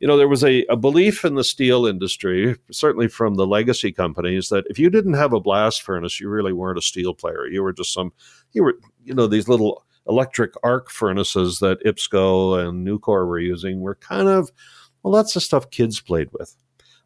you 0.00 0.06
know, 0.06 0.16
there 0.16 0.28
was 0.28 0.44
a, 0.44 0.64
a 0.64 0.76
belief 0.76 1.24
in 1.24 1.34
the 1.34 1.44
steel 1.44 1.86
industry, 1.86 2.56
certainly 2.70 3.08
from 3.08 3.34
the 3.34 3.46
legacy 3.46 3.92
companies, 3.92 4.48
that 4.48 4.64
if 4.68 4.78
you 4.78 4.90
didn't 4.90 5.14
have 5.14 5.32
a 5.32 5.40
blast 5.40 5.82
furnace, 5.82 6.20
you 6.20 6.28
really 6.28 6.52
weren't 6.52 6.78
a 6.78 6.82
steel 6.82 7.14
player. 7.14 7.46
You 7.46 7.62
were 7.62 7.72
just 7.72 7.92
some, 7.92 8.12
you 8.52 8.62
were, 8.62 8.74
you 9.04 9.14
know, 9.14 9.26
these 9.26 9.48
little 9.48 9.84
electric 10.08 10.52
arc 10.62 10.90
furnaces 10.90 11.58
that 11.58 11.82
IPSCO 11.84 12.66
and 12.66 12.86
Nucor 12.86 13.26
were 13.26 13.38
using 13.40 13.80
were 13.80 13.96
kind 13.96 14.28
of 14.28 14.50
well, 15.06 15.14
that's 15.14 15.34
the 15.34 15.40
stuff 15.40 15.70
kids 15.70 16.00
played 16.00 16.30
with. 16.32 16.56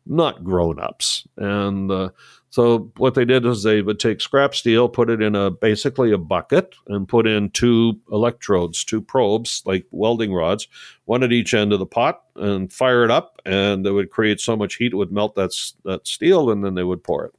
Not 0.06 0.44
grown 0.44 0.80
ups. 0.80 1.26
And 1.36 1.90
uh, 1.90 2.10
so 2.50 2.90
what 2.96 3.14
they 3.14 3.24
did 3.24 3.46
is 3.46 3.62
they 3.62 3.80
would 3.80 4.00
take 4.00 4.20
scrap 4.20 4.54
steel, 4.54 4.88
put 4.88 5.08
it 5.08 5.22
in 5.22 5.34
a 5.34 5.50
basically 5.50 6.12
a 6.12 6.18
bucket, 6.18 6.74
and 6.88 7.08
put 7.08 7.26
in 7.26 7.50
two 7.50 7.98
electrodes, 8.10 8.84
two 8.84 9.00
probes 9.00 9.62
like 9.66 9.86
welding 9.90 10.32
rods, 10.32 10.66
one 11.04 11.22
at 11.22 11.32
each 11.32 11.54
end 11.54 11.72
of 11.72 11.78
the 11.78 11.86
pot, 11.86 12.22
and 12.36 12.72
fire 12.72 13.04
it 13.04 13.10
up, 13.10 13.40
and 13.44 13.86
it 13.86 13.92
would 13.92 14.10
create 14.10 14.40
so 14.40 14.56
much 14.56 14.74
heat 14.76 14.92
it 14.92 14.96
would 14.96 15.12
melt 15.12 15.36
that 15.36 15.52
that 15.84 16.06
steel, 16.06 16.50
and 16.50 16.64
then 16.64 16.74
they 16.74 16.84
would 16.84 17.04
pour 17.04 17.26
it. 17.26 17.34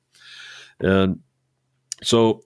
And 0.80 1.20
so 2.04 2.44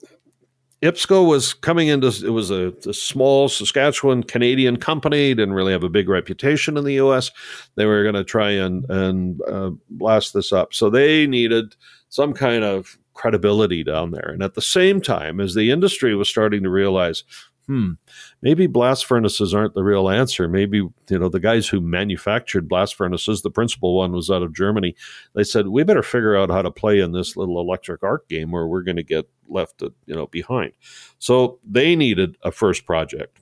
IPSCO 0.85 1.27
was 1.27 1.53
coming 1.53 1.87
into 1.87 2.07
it 2.07 2.29
was 2.29 2.51
a, 2.51 2.73
a, 2.87 2.93
small 2.93 3.49
Saskatchewan 3.49 4.23
Canadian 4.23 4.77
company, 4.77 5.33
didn't 5.33 5.53
really 5.53 5.71
have 5.71 5.83
a 5.83 5.89
big 5.89 6.09
reputation 6.09 6.77
in 6.77 6.83
the 6.83 6.93
U.S. 6.93 7.31
They 7.75 7.85
were 7.85 8.03
going 8.03 8.15
to 8.15 8.23
try 8.23 8.51
and 8.51 8.89
and 8.89 9.41
uh, 9.49 9.71
blast 9.89 10.33
this 10.33 10.51
up, 10.51 10.73
so 10.73 10.89
they 10.89 11.27
needed 11.27 11.75
some 12.09 12.33
kind 12.33 12.63
of 12.63 12.97
credibility 13.13 13.83
down 13.83 14.11
there. 14.11 14.29
And 14.29 14.43
at 14.43 14.53
the 14.53 14.61
same 14.61 15.01
time, 15.01 15.39
as 15.39 15.55
the 15.55 15.71
industry 15.71 16.15
was 16.15 16.29
starting 16.29 16.63
to 16.63 16.69
realize, 16.69 17.23
hmm, 17.67 17.93
maybe 18.41 18.67
blast 18.67 19.05
furnaces 19.05 19.53
aren't 19.53 19.73
the 19.73 19.83
real 19.83 20.09
answer. 20.09 20.47
Maybe, 20.47 20.77
you 20.77 21.19
know, 21.19 21.29
the 21.29 21.39
guys 21.39 21.67
who 21.67 21.81
manufactured 21.81 22.67
blast 22.67 22.95
furnaces, 22.95 23.41
the 23.41 23.49
principal 23.49 23.95
one 23.95 24.11
was 24.11 24.29
out 24.29 24.43
of 24.43 24.53
Germany. 24.53 24.95
They 25.33 25.43
said, 25.43 25.67
we 25.67 25.83
better 25.83 26.03
figure 26.03 26.35
out 26.35 26.49
how 26.49 26.61
to 26.61 26.71
play 26.71 26.99
in 26.99 27.11
this 27.11 27.35
little 27.35 27.59
electric 27.59 28.03
arc 28.03 28.27
game 28.27 28.53
or 28.53 28.67
we're 28.67 28.83
going 28.83 28.97
to 28.97 29.03
get 29.03 29.27
left, 29.47 29.81
you 29.81 30.15
know, 30.15 30.27
behind. 30.27 30.73
So 31.19 31.59
they 31.67 31.95
needed 31.95 32.37
a 32.43 32.51
first 32.51 32.85
project. 32.85 33.39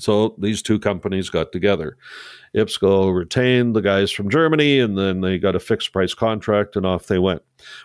So 0.00 0.34
these 0.38 0.62
two 0.62 0.78
companies 0.78 1.30
got 1.30 1.52
together. 1.52 1.96
IPSCO 2.54 3.14
retained 3.14 3.76
the 3.76 3.82
guys 3.82 4.10
from 4.10 4.28
Germany, 4.28 4.80
and 4.80 4.98
then 4.98 5.20
they 5.20 5.38
got 5.38 5.54
a 5.54 5.60
fixed 5.60 5.92
price 5.92 6.14
contract, 6.14 6.76
and 6.76 6.84
off 6.84 7.06
they 7.06 7.18
went. 7.18 7.42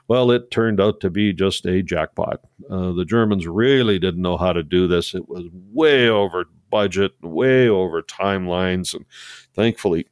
Well, 0.07 0.31
it 0.31 0.49
turned 0.51 0.81
out 0.81 0.99
to 1.01 1.09
be 1.09 1.33
just 1.33 1.65
a 1.65 1.83
jackpot. 1.83 2.41
Uh, 2.69 2.91
the 2.93 3.05
Germans 3.05 3.47
really 3.47 3.99
didn't 3.99 4.21
know 4.21 4.37
how 4.37 4.53
to 4.53 4.63
do 4.63 4.87
this. 4.87 5.13
It 5.13 5.29
was 5.29 5.45
way 5.71 6.09
over 6.09 6.45
budget, 6.71 7.13
way 7.21 7.69
over 7.69 8.01
timelines, 8.01 8.93
and 8.93 9.05
thankfully, 9.53 10.07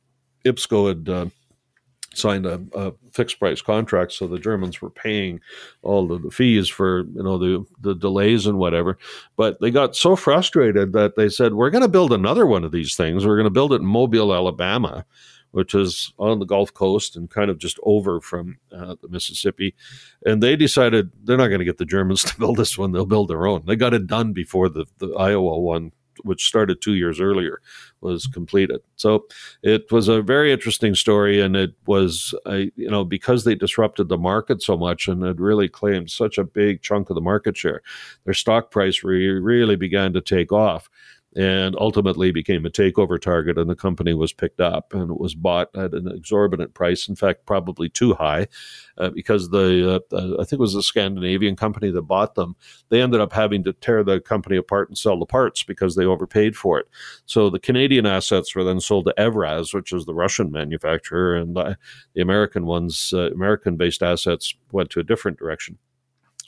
IPSCO 0.46 0.88
had. 0.88 1.10
Uh, 1.10 1.26
signed 2.14 2.46
a, 2.46 2.62
a, 2.74 2.94
fixed 3.12 3.40
price 3.40 3.62
contract, 3.62 4.12
so 4.12 4.28
the 4.28 4.40
Germans 4.40 4.82
were 4.82 4.90
paying 4.90 5.40
all 5.82 6.08
the, 6.08 6.18
the, 6.18 6.32
fees 6.32 6.68
for 6.70 7.02
you 7.02 7.24
know 7.24 7.38
the 7.38 7.66
the 7.82 7.96
delays 7.96 8.46
and 8.46 8.58
whatever. 8.58 8.98
But 9.36 9.60
they 9.62 9.72
got 9.72 9.96
so 9.96 10.16
frustrated 10.16 10.94
that 10.94 11.16
they 11.16 11.30
said, 11.30 11.54
"We're 11.54 11.70
going 11.70 11.84
to 11.84 11.88
build 11.88 12.14
another 12.14 12.46
one 12.46 12.64
of 12.64 12.72
these 12.72 12.96
things. 12.96 13.26
We're 13.26 13.36
going 13.36 13.46
to 13.46 13.52
build 13.52 13.74
it 13.74 13.82
in 13.82 13.86
Mobile, 13.86 14.34
Alabama." 14.34 15.06
Which 15.52 15.76
is 15.76 16.12
on 16.18 16.40
the 16.40 16.48
Gulf 16.48 16.74
Coast 16.74 17.16
and 17.16 17.30
kind 17.30 17.52
of 17.52 17.60
just 17.60 17.78
over 17.84 18.20
from 18.20 18.58
uh, 18.72 18.96
the 19.04 19.08
Mississippi. 19.08 19.76
And 20.26 20.42
they 20.42 20.56
decided 20.56 21.12
they're 21.24 21.38
not 21.38 21.50
going 21.50 21.60
to 21.60 21.66
get 21.66 21.78
the 21.78 21.86
Germans 21.86 22.24
to 22.32 22.40
build 22.40 22.58
this 22.58 22.76
one. 22.76 22.92
They'll 22.92 23.06
build 23.06 23.28
their 23.28 23.46
own. 23.46 23.64
They 23.68 23.76
got 23.76 23.94
it 23.94 24.08
done 24.08 24.34
before 24.34 24.68
the, 24.68 24.88
the 24.98 25.14
Iowa 25.14 25.60
one 25.60 25.92
which 26.24 26.48
started 26.48 26.82
two 26.82 26.94
years 26.94 27.20
earlier, 27.20 27.62
was 28.02 28.24
mm-hmm. 28.24 28.34
completed. 28.34 28.82
So 28.96 29.26
it 29.62 29.92
was 29.92 30.08
a 30.08 30.22
very 30.22 30.52
interesting 30.52 30.96
story, 30.96 31.42
and 31.42 31.56
it 31.56 31.74
was, 31.86 32.34
a, 32.46 32.72
you 32.76 32.90
know, 32.90 33.04
because 33.04 33.44
they 33.44 33.56
disrupted 33.56 34.10
the 34.10 34.18
market 34.18 34.62
so 34.62 34.78
much 34.78 35.08
and 35.08 35.24
had 35.24 35.40
really 35.40 35.68
claimed 35.68 36.10
such 36.10 36.38
a 36.38 36.44
big 36.44 36.82
chunk 36.82 37.10
of 37.10 37.16
the 37.16 37.22
market 37.22 37.58
share, 37.58 37.82
their 38.26 38.34
stock 38.34 38.72
price 38.72 39.04
re- 39.04 39.28
really 39.28 39.76
began 39.76 40.14
to 40.14 40.22
take 40.22 40.52
off 40.52 40.90
and 41.36 41.76
ultimately 41.78 42.32
became 42.32 42.66
a 42.66 42.70
takeover 42.70 43.20
target 43.20 43.58
and 43.58 43.70
the 43.70 43.76
company 43.76 44.14
was 44.14 44.34
picked 44.34 44.62
up 44.62 44.94
and 44.94 45.10
it 45.12 45.20
was 45.20 45.34
bought 45.34 45.70
at 45.76 45.94
an 45.94 46.08
exorbitant 46.08 46.74
price 46.74 47.08
in 47.08 47.16
fact 47.16 47.46
probably 47.46 47.90
too 47.90 48.14
high 48.14 48.48
uh, 48.98 49.10
because 49.10 49.50
the 49.50 49.96
uh, 49.96 50.16
uh, 50.16 50.34
i 50.40 50.44
think 50.44 50.54
it 50.54 50.60
was 50.60 50.76
a 50.76 50.84
scandinavian 50.84 51.56
company 51.56 51.90
that 51.92 52.02
bought 52.04 52.36
them. 52.36 52.56
They 52.90 53.02
ended 53.02 53.22
up 53.22 53.34
having 53.34 53.64
to 53.64 53.74
tear 53.74 54.04
the 54.04 54.20
company 54.20 54.58
apart 54.58 54.90
and 54.90 54.98
sell 54.98 55.18
the 55.18 55.26
parts 55.26 55.64
because 55.64 55.96
they 55.96 56.06
overpaid 56.06 56.56
for 56.56 56.80
it. 56.80 56.88
So 57.26 57.50
the 57.50 57.60
canadian 57.60 58.06
assets 58.06 58.56
were 58.56 58.64
then 58.64 58.80
sold 58.80 59.06
to 59.06 59.14
evraz 59.18 59.74
which 59.74 59.92
is 59.92 60.06
the 60.06 60.14
russian 60.14 60.52
manufacturer 60.52 61.36
and 61.36 61.58
uh, 61.58 61.76
the 62.14 62.22
american 62.22 62.66
ones 62.66 63.14
uh, 63.14 63.32
american 63.32 63.78
based 63.78 64.04
assets 64.04 64.54
went 64.72 64.90
to 64.90 65.00
a 65.00 65.04
different 65.04 65.38
direction 65.38 65.78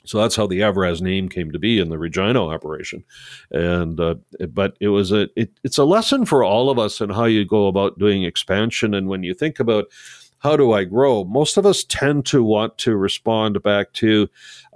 so 0.06 0.18
that's 0.18 0.36
how 0.36 0.46
the 0.46 0.60
Evraz 0.60 1.00
name 1.00 1.28
came 1.28 1.52
to 1.52 1.58
be 1.58 1.78
in 1.78 1.88
the 1.88 1.98
Regina 1.98 2.46
operation, 2.46 3.04
and 3.50 3.98
uh, 4.00 4.14
but 4.50 4.76
it 4.80 4.88
was 4.88 5.12
a 5.12 5.28
it, 5.36 5.50
it's 5.64 5.78
a 5.78 5.84
lesson 5.84 6.24
for 6.24 6.44
all 6.44 6.70
of 6.70 6.78
us 6.78 7.00
in 7.00 7.10
how 7.10 7.24
you 7.24 7.44
go 7.44 7.66
about 7.66 7.98
doing 7.98 8.22
expansion. 8.22 8.94
And 8.94 9.08
when 9.08 9.22
you 9.22 9.34
think 9.34 9.60
about 9.60 9.86
how 10.38 10.56
do 10.56 10.72
I 10.72 10.84
grow, 10.84 11.24
most 11.24 11.56
of 11.56 11.66
us 11.66 11.84
tend 11.84 12.26
to 12.26 12.42
want 12.42 12.78
to 12.78 12.96
respond 12.96 13.62
back 13.62 13.92
to, 13.94 14.28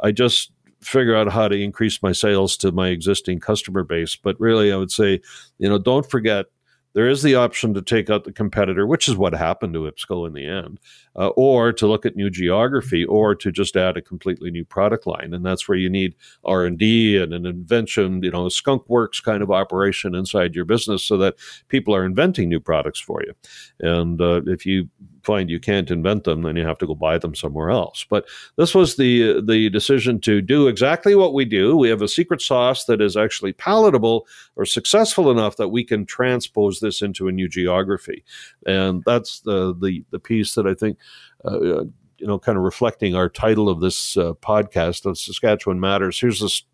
I 0.02 0.10
just 0.10 0.52
figure 0.80 1.14
out 1.14 1.30
how 1.30 1.46
to 1.48 1.60
increase 1.60 2.02
my 2.02 2.12
sales 2.12 2.56
to 2.56 2.72
my 2.72 2.88
existing 2.88 3.40
customer 3.40 3.84
base. 3.84 4.16
But 4.16 4.40
really, 4.40 4.72
I 4.72 4.76
would 4.76 4.90
say, 4.90 5.20
you 5.58 5.68
know, 5.68 5.78
don't 5.78 6.08
forget 6.10 6.46
there 6.92 7.08
is 7.08 7.22
the 7.22 7.34
option 7.34 7.74
to 7.74 7.82
take 7.82 8.10
out 8.10 8.24
the 8.24 8.32
competitor, 8.32 8.86
which 8.86 9.08
is 9.08 9.16
what 9.16 9.32
happened 9.32 9.74
to 9.74 9.90
IPSCO 9.90 10.26
in 10.26 10.32
the 10.32 10.46
end, 10.46 10.80
uh, 11.16 11.28
or 11.28 11.72
to 11.72 11.86
look 11.86 12.04
at 12.04 12.16
new 12.16 12.30
geography, 12.30 13.04
or 13.04 13.34
to 13.34 13.52
just 13.52 13.76
add 13.76 13.96
a 13.96 14.02
completely 14.02 14.50
new 14.50 14.64
product 14.64 15.06
line, 15.06 15.32
and 15.32 15.44
that's 15.44 15.68
where 15.68 15.78
you 15.78 15.88
need 15.88 16.14
R 16.44 16.64
and 16.64 16.78
D 16.78 17.16
and 17.16 17.32
an 17.32 17.46
invention, 17.46 18.22
you 18.22 18.30
know, 18.30 18.46
a 18.46 18.50
skunk 18.50 18.88
works 18.88 19.20
kind 19.20 19.42
of 19.42 19.50
operation 19.50 20.14
inside 20.14 20.54
your 20.54 20.64
business, 20.64 21.04
so 21.04 21.16
that 21.18 21.36
people 21.68 21.94
are 21.94 22.04
inventing 22.04 22.48
new 22.48 22.60
products 22.60 23.00
for 23.00 23.22
you. 23.22 23.34
And 23.80 24.20
uh, 24.20 24.42
if 24.46 24.66
you 24.66 24.88
find 25.22 25.50
you 25.50 25.60
can't 25.60 25.90
invent 25.90 26.24
them, 26.24 26.42
then 26.42 26.56
you 26.56 26.66
have 26.66 26.78
to 26.78 26.86
go 26.86 26.94
buy 26.94 27.18
them 27.18 27.34
somewhere 27.34 27.70
else. 27.70 28.04
But 28.08 28.26
this 28.56 28.74
was 28.74 28.96
the 28.96 29.40
the 29.40 29.70
decision 29.70 30.20
to 30.20 30.40
do 30.40 30.68
exactly 30.68 31.14
what 31.14 31.34
we 31.34 31.44
do. 31.44 31.76
We 31.76 31.88
have 31.88 32.02
a 32.02 32.08
secret 32.08 32.42
sauce 32.42 32.84
that 32.84 33.00
is 33.00 33.16
actually 33.16 33.52
palatable 33.52 34.26
or 34.56 34.64
successful 34.64 35.30
enough 35.30 35.56
that 35.56 35.68
we 35.68 35.84
can 35.84 36.06
transpose 36.06 36.80
this 36.80 37.02
into 37.02 37.28
a 37.28 37.32
new 37.32 37.48
geography, 37.48 38.24
and 38.66 39.02
that's 39.04 39.40
the 39.40 39.74
the 39.74 40.04
the 40.10 40.20
piece 40.20 40.54
that 40.54 40.66
I 40.66 40.74
think. 40.74 40.98
Uh, 41.44 41.84
you 42.20 42.26
know, 42.26 42.38
kind 42.38 42.58
of 42.58 42.64
reflecting 42.64 43.14
our 43.14 43.30
title 43.30 43.70
of 43.70 43.80
this 43.80 44.14
uh, 44.14 44.34
podcast 44.34 45.06
of 45.06 45.16
Saskatchewan 45.16 45.80
Matters. 45.80 46.20
Here's 46.20 46.40
this 46.40 46.64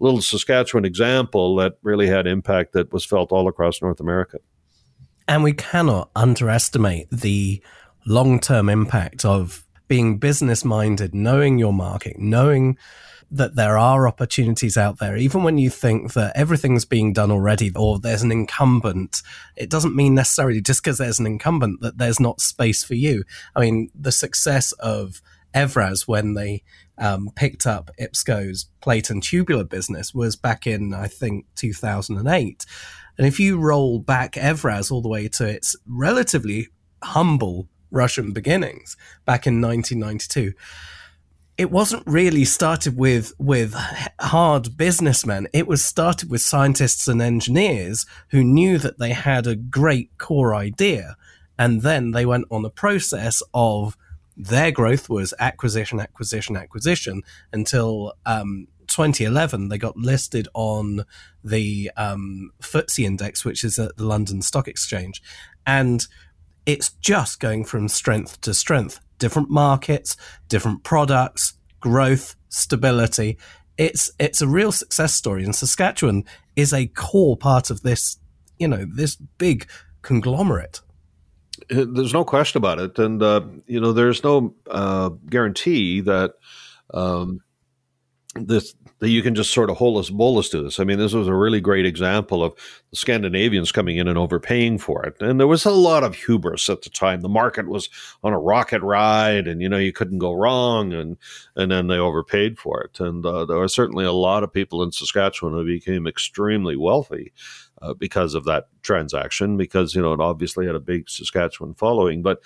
little 0.00 0.20
Saskatchewan 0.20 0.84
example 0.84 1.54
that 1.56 1.78
really 1.82 2.08
had 2.08 2.26
impact 2.26 2.72
that 2.72 2.92
was 2.92 3.04
felt 3.04 3.30
all 3.30 3.46
across 3.46 3.80
North 3.80 4.00
America. 4.00 4.38
And 5.28 5.42
we 5.42 5.52
cannot 5.52 6.10
underestimate 6.14 7.10
the 7.10 7.62
long 8.06 8.40
term 8.40 8.68
impact 8.68 9.24
of 9.24 9.64
being 9.88 10.18
business 10.18 10.64
minded, 10.64 11.14
knowing 11.14 11.58
your 11.58 11.72
market, 11.72 12.18
knowing 12.18 12.76
that 13.30 13.56
there 13.56 13.76
are 13.76 14.06
opportunities 14.06 14.76
out 14.76 14.98
there, 14.98 15.16
even 15.16 15.42
when 15.42 15.58
you 15.58 15.68
think 15.68 16.12
that 16.12 16.36
everything's 16.36 16.84
being 16.84 17.12
done 17.12 17.30
already 17.30 17.72
or 17.74 17.98
there's 17.98 18.22
an 18.22 18.30
incumbent, 18.30 19.22
it 19.56 19.68
doesn't 19.68 19.96
mean 19.96 20.14
necessarily 20.14 20.60
just 20.60 20.82
because 20.82 20.98
there's 20.98 21.18
an 21.18 21.26
incumbent 21.26 21.80
that 21.80 21.98
there's 21.98 22.20
not 22.20 22.40
space 22.40 22.84
for 22.84 22.94
you. 22.94 23.24
I 23.54 23.60
mean, 23.60 23.90
the 23.94 24.12
success 24.12 24.72
of 24.72 25.20
Evraz 25.54 26.06
when 26.06 26.34
they 26.34 26.62
um, 26.98 27.30
picked 27.34 27.66
up 27.66 27.90
IPSCO's 28.00 28.66
plate 28.80 29.10
and 29.10 29.22
tubular 29.22 29.64
business 29.64 30.14
was 30.14 30.36
back 30.36 30.66
in, 30.66 30.94
I 30.94 31.08
think, 31.08 31.46
2008. 31.56 32.64
And 33.18 33.26
if 33.26 33.40
you 33.40 33.58
roll 33.58 33.98
back 33.98 34.32
Evraz 34.32 34.92
all 34.92 35.02
the 35.02 35.08
way 35.08 35.26
to 35.28 35.48
its 35.48 35.74
relatively 35.86 36.68
humble 37.02 37.68
Russian 37.90 38.32
beginnings 38.32 38.96
back 39.24 39.46
in 39.46 39.60
1992 39.60 40.54
it 41.58 41.70
wasn't 41.70 42.02
really 42.06 42.44
started 42.44 42.96
with 42.96 43.32
with 43.38 43.74
hard 44.20 44.76
businessmen. 44.76 45.48
It 45.52 45.66
was 45.66 45.82
started 45.82 46.30
with 46.30 46.42
scientists 46.42 47.08
and 47.08 47.22
engineers 47.22 48.04
who 48.28 48.44
knew 48.44 48.78
that 48.78 48.98
they 48.98 49.10
had 49.10 49.46
a 49.46 49.56
great 49.56 50.10
core 50.18 50.54
idea 50.54 51.16
and 51.58 51.82
then 51.82 52.10
they 52.10 52.26
went 52.26 52.46
on 52.50 52.64
a 52.64 52.70
process 52.70 53.42
of 53.54 53.96
their 54.36 54.70
growth 54.70 55.08
was 55.08 55.32
acquisition 55.38 55.98
acquisition 55.98 56.56
acquisition 56.56 57.22
until 57.54 58.12
um, 58.26 58.68
2011 58.86 59.68
they 59.68 59.78
got 59.78 59.96
listed 59.96 60.46
on 60.52 61.04
the 61.42 61.90
um, 61.96 62.50
FTSE 62.60 63.04
index 63.04 63.46
which 63.46 63.64
is 63.64 63.78
at 63.78 63.96
the 63.96 64.04
London 64.04 64.42
Stock 64.42 64.68
Exchange. 64.68 65.22
And 65.66 66.06
it's 66.66 66.90
just 67.00 67.40
going 67.40 67.64
from 67.64 67.88
strength 67.88 68.40
to 68.42 68.52
strength. 68.52 69.00
Different 69.18 69.48
markets, 69.48 70.16
different 70.48 70.82
products, 70.82 71.54
growth, 71.80 72.34
stability. 72.48 73.38
It's 73.78 74.10
it's 74.18 74.42
a 74.42 74.48
real 74.48 74.72
success 74.72 75.14
story, 75.14 75.44
and 75.44 75.54
Saskatchewan 75.54 76.24
is 76.56 76.72
a 76.72 76.88
core 76.88 77.36
part 77.36 77.70
of 77.70 77.82
this. 77.82 78.18
You 78.58 78.68
know, 78.68 78.84
this 78.84 79.16
big 79.16 79.68
conglomerate. 80.02 80.80
Uh, 81.70 81.84
there's 81.88 82.12
no 82.12 82.24
question 82.24 82.58
about 82.58 82.78
it, 82.78 82.98
and 82.98 83.22
uh, 83.22 83.42
you 83.66 83.80
know, 83.80 83.92
there's 83.92 84.22
no 84.24 84.54
uh, 84.70 85.10
guarantee 85.30 86.00
that 86.00 86.34
um, 86.92 87.40
this 88.44 88.74
that 88.98 89.10
you 89.10 89.22
can 89.22 89.34
just 89.34 89.52
sort 89.52 89.68
of 89.68 89.76
holus 89.76 90.08
bolus 90.08 90.48
to 90.48 90.62
this. 90.62 90.80
I 90.80 90.84
mean, 90.84 90.98
this 90.98 91.12
was 91.12 91.28
a 91.28 91.34
really 91.34 91.60
great 91.60 91.84
example 91.84 92.42
of 92.42 92.54
the 92.90 92.96
Scandinavians 92.96 93.70
coming 93.70 93.98
in 93.98 94.08
and 94.08 94.16
overpaying 94.16 94.78
for 94.78 95.04
it. 95.04 95.20
And 95.20 95.38
there 95.38 95.46
was 95.46 95.66
a 95.66 95.70
lot 95.70 96.02
of 96.02 96.14
hubris 96.14 96.70
at 96.70 96.80
the 96.80 96.88
time. 96.88 97.20
The 97.20 97.28
market 97.28 97.68
was 97.68 97.90
on 98.24 98.32
a 98.32 98.38
rocket 98.38 98.80
ride 98.80 99.46
and, 99.46 99.60
you 99.60 99.68
know, 99.68 99.76
you 99.76 99.92
couldn't 99.92 100.18
go 100.18 100.32
wrong. 100.32 100.94
And, 100.94 101.18
and 101.56 101.70
then 101.70 101.88
they 101.88 101.98
overpaid 101.98 102.58
for 102.58 102.82
it. 102.82 102.98
And 102.98 103.24
uh, 103.26 103.44
there 103.44 103.58
were 103.58 103.68
certainly 103.68 104.06
a 104.06 104.12
lot 104.12 104.42
of 104.42 104.52
people 104.52 104.82
in 104.82 104.92
Saskatchewan 104.92 105.52
who 105.52 105.66
became 105.66 106.06
extremely 106.06 106.76
wealthy 106.76 107.34
uh, 107.82 107.92
because 107.92 108.32
of 108.32 108.44
that 108.44 108.68
transaction, 108.80 109.58
because, 109.58 109.94
you 109.94 110.00
know, 110.00 110.14
it 110.14 110.20
obviously 110.20 110.64
had 110.64 110.74
a 110.74 110.80
big 110.80 111.10
Saskatchewan 111.10 111.74
following. 111.74 112.22
But 112.22 112.40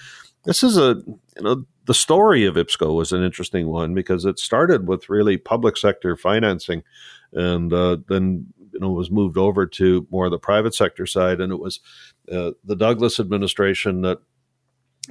this 0.45 0.65
is 0.65 0.77
a, 0.77 1.01
you 1.07 1.43
know, 1.43 1.65
the 1.91 1.95
story 1.95 2.47
of 2.47 2.55
IPSCO 2.55 2.95
was 2.95 3.11
an 3.11 3.25
interesting 3.25 3.67
one 3.67 3.95
because 3.95 4.25
it 4.25 4.39
started 4.39 4.87
with 4.87 5.09
really 5.09 5.37
public 5.37 5.77
sector 5.77 6.17
financing 6.17 6.85
and 7.33 7.73
uh, 7.73 7.97
then 8.07 8.47
you 8.73 8.79
know 8.79 8.91
was 8.91 9.11
moved 9.11 9.37
over 9.37 9.67
to 9.67 10.07
more 10.09 10.27
of 10.27 10.31
the 10.31 10.39
private 10.39 10.73
sector 10.73 11.05
side 11.05 11.41
and 11.41 11.53
it 11.53 11.59
was 11.59 11.81
uh, 12.31 12.53
the 12.63 12.77
Douglas 12.77 13.19
administration 13.19 14.03
that 14.03 14.19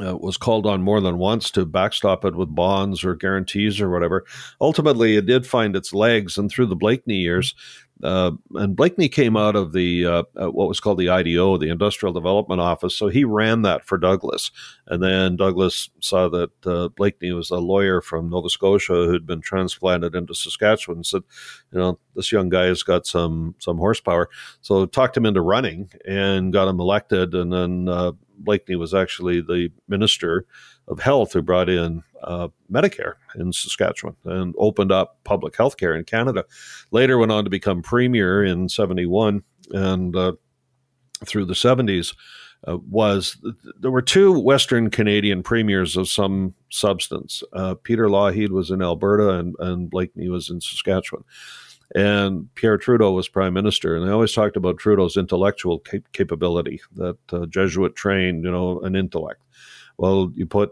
uh, 0.02 0.16
was 0.16 0.38
called 0.38 0.66
on 0.66 0.82
more 0.82 1.02
than 1.02 1.18
once 1.18 1.52
to 1.52 1.66
backstop 1.66 2.24
it 2.24 2.34
with 2.34 2.56
bonds 2.56 3.04
or 3.04 3.14
guarantees 3.14 3.82
or 3.82 3.90
whatever. 3.90 4.24
Ultimately, 4.62 5.18
it 5.18 5.26
did 5.26 5.46
find 5.46 5.76
its 5.76 5.94
legs, 5.94 6.38
and 6.38 6.50
through 6.50 6.68
the 6.68 6.76
Blakeney 6.78 7.18
years, 7.18 7.56
uh, 8.04 8.32
and 8.56 8.76
Blakeney 8.76 9.10
came 9.10 9.36
out 9.36 9.56
of 9.56 9.74
the 9.74 10.06
uh, 10.06 10.24
uh 10.40 10.50
what 10.52 10.68
was 10.68 10.80
called 10.80 11.00
the 11.00 11.10
IDO, 11.10 11.58
the 11.58 11.70
Industrial 11.70 12.14
Development 12.14 12.62
Office. 12.62 12.96
So 12.96 13.08
he 13.08 13.24
ran 13.26 13.62
that 13.64 13.86
for 13.86 13.98
Douglas, 13.98 14.52
and 14.88 15.04
then 15.04 15.36
Douglas 15.36 15.90
saw 16.00 16.30
that 16.30 16.52
uh, 16.66 16.90
Blakeney 16.90 17.32
was 17.32 17.50
a 17.50 17.58
lawyer 17.58 18.02
from 18.02 18.30
Nova 18.30 18.50
Scotia 18.50 18.94
who'd 18.94 19.26
been 19.26 19.42
transplanted 19.42 20.16
into 20.16 20.34
Saskatchewan. 20.34 21.00
And 21.00 21.06
said, 21.06 21.24
you 21.72 21.80
know, 21.80 22.00
this 22.16 22.32
young 22.32 22.50
guy 22.50 22.66
has 22.66 22.84
got 22.84 23.06
some 23.06 23.56
some 23.60 23.78
horsepower. 23.78 24.30
So 24.62 24.86
talked 24.86 25.18
him 25.18 25.26
into 25.26 25.42
running 25.42 25.90
and 26.08 26.54
got 26.54 26.70
him 26.70 26.80
elected, 26.80 27.34
and 27.34 27.52
then 27.52 27.90
uh, 27.90 28.14
Blakeney 28.40 28.76
was 28.76 28.94
actually 28.94 29.42
the 29.42 29.70
minister 29.88 30.46
of 30.88 31.00
health 31.00 31.34
who 31.34 31.42
brought 31.42 31.70
in 31.70 32.04
uh, 32.24 32.50
Medicare 32.72 33.14
in 33.36 33.54
Saskatchewan 33.54 34.16
and 34.26 34.56
opened 34.58 34.92
up 34.92 35.18
public 35.24 35.56
health 35.56 35.78
care 35.78 35.96
in 35.96 36.04
Canada. 36.04 36.46
Later 36.92 37.18
went 37.18 37.32
on 37.32 37.44
to 37.44 37.50
become 37.50 37.82
premier 37.82 38.44
in 38.44 38.70
71 38.70 39.44
and 39.72 40.16
uh, 40.16 40.34
through 41.26 41.46
the 41.46 41.54
70s. 41.54 42.16
Uh, 42.68 42.78
was 42.90 43.38
there 43.80 43.92
were 43.92 44.02
two 44.02 44.38
Western 44.38 44.90
Canadian 44.90 45.42
premiers 45.42 45.96
of 45.96 46.10
some 46.10 46.54
substance. 46.70 47.42
Uh, 47.54 47.76
Peter 47.76 48.10
Lougheed 48.10 48.50
was 48.50 48.70
in 48.70 48.82
Alberta 48.82 49.30
and, 49.30 49.56
and 49.60 49.90
Blakeney 49.90 50.28
was 50.28 50.50
in 50.50 50.60
Saskatchewan. 50.60 51.24
And 51.96 52.54
Pierre 52.56 52.78
Trudeau 52.78 53.12
was 53.12 53.28
prime 53.28 53.54
minister. 53.54 53.96
And 53.96 54.08
they 54.08 54.12
always 54.12 54.34
talked 54.34 54.58
about 54.58 54.78
Trudeau's 54.78 55.18
intellectual 55.18 55.80
cap- 55.80 56.12
capability, 56.14 56.82
that 56.96 57.18
uh, 57.32 57.46
Jesuit 57.48 57.96
trained, 57.96 58.44
you 58.44 58.52
know, 58.52 58.80
an 58.82 58.96
intellect. 58.96 59.42
Well, 59.98 60.32
you 60.36 60.46
put 60.46 60.72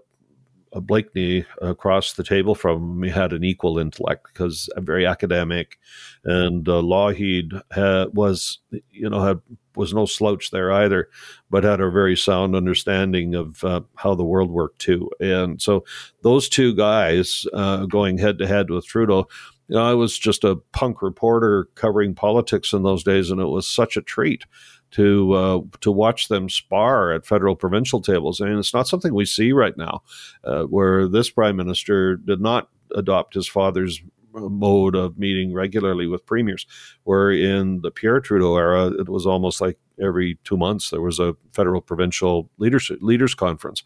Blakeney 0.81 1.45
across 1.61 2.13
the 2.13 2.23
table 2.23 2.55
from 2.55 2.97
him, 2.97 3.03
he 3.03 3.09
had 3.09 3.33
an 3.33 3.43
equal 3.43 3.79
intellect 3.79 4.27
because 4.31 4.69
I'm 4.75 4.85
very 4.85 5.05
academic, 5.05 5.79
and 6.23 6.67
uh, 6.67 6.81
Lougheed 6.81 7.61
had, 7.71 8.13
was, 8.13 8.59
you 8.91 9.09
know, 9.09 9.21
had 9.21 9.39
was 9.75 9.93
no 9.93 10.05
slouch 10.05 10.51
there 10.51 10.71
either, 10.71 11.09
but 11.49 11.63
had 11.63 11.79
a 11.79 11.89
very 11.89 12.17
sound 12.17 12.55
understanding 12.55 13.35
of 13.35 13.63
uh, 13.63 13.81
how 13.95 14.15
the 14.15 14.25
world 14.25 14.49
worked 14.49 14.79
too. 14.79 15.09
And 15.19 15.61
so 15.61 15.85
those 16.23 16.49
two 16.49 16.73
guys 16.75 17.45
uh, 17.53 17.85
going 17.85 18.17
head 18.17 18.39
to 18.39 18.47
head 18.47 18.69
with 18.69 18.87
Trudeau. 18.87 19.27
You 19.67 19.75
know, 19.75 19.83
I 19.83 19.93
was 19.93 20.17
just 20.17 20.43
a 20.43 20.55
punk 20.71 21.01
reporter 21.01 21.67
covering 21.75 22.15
politics 22.15 22.73
in 22.73 22.83
those 22.83 23.03
days, 23.03 23.31
and 23.31 23.41
it 23.41 23.47
was 23.47 23.67
such 23.67 23.97
a 23.97 24.01
treat 24.01 24.45
to 24.91 25.33
uh, 25.33 25.59
to 25.81 25.91
watch 25.91 26.29
them 26.29 26.49
spar 26.49 27.11
at 27.11 27.25
federal 27.25 27.55
provincial 27.55 28.01
tables. 28.01 28.39
I 28.39 28.45
mean, 28.45 28.59
it's 28.59 28.73
not 28.73 28.87
something 28.87 29.13
we 29.13 29.25
see 29.25 29.51
right 29.51 29.75
now, 29.77 30.03
uh, 30.43 30.63
where 30.63 31.07
this 31.07 31.29
prime 31.29 31.57
minister 31.57 32.15
did 32.15 32.39
not 32.39 32.69
adopt 32.95 33.33
his 33.33 33.47
father's 33.47 34.01
mode 34.33 34.95
of 34.95 35.17
meeting 35.17 35.53
regularly 35.53 36.07
with 36.07 36.25
premiers. 36.25 36.65
Where 37.03 37.31
in 37.31 37.81
the 37.81 37.91
Pierre 37.91 38.19
Trudeau 38.19 38.55
era, 38.55 38.87
it 38.87 39.09
was 39.09 39.25
almost 39.25 39.59
like 39.59 39.77
every 40.01 40.37
two 40.43 40.57
months 40.57 40.89
there 40.91 41.01
was 41.01 41.19
a 41.19 41.35
federal 41.53 41.81
provincial 41.81 42.49
leaders 42.57 42.91
leaders 43.01 43.33
conference. 43.33 43.83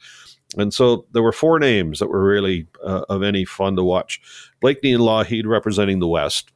And 0.57 0.73
so 0.73 1.05
there 1.13 1.23
were 1.23 1.31
four 1.31 1.59
names 1.59 1.99
that 1.99 2.09
were 2.09 2.23
really 2.23 2.67
uh, 2.83 3.05
of 3.09 3.23
any 3.23 3.45
fun 3.45 3.75
to 3.77 3.83
watch. 3.83 4.21
Blakeney 4.59 4.93
and 4.93 5.03
Lougheed 5.03 5.45
representing 5.45 5.99
the 5.99 6.07
West, 6.07 6.51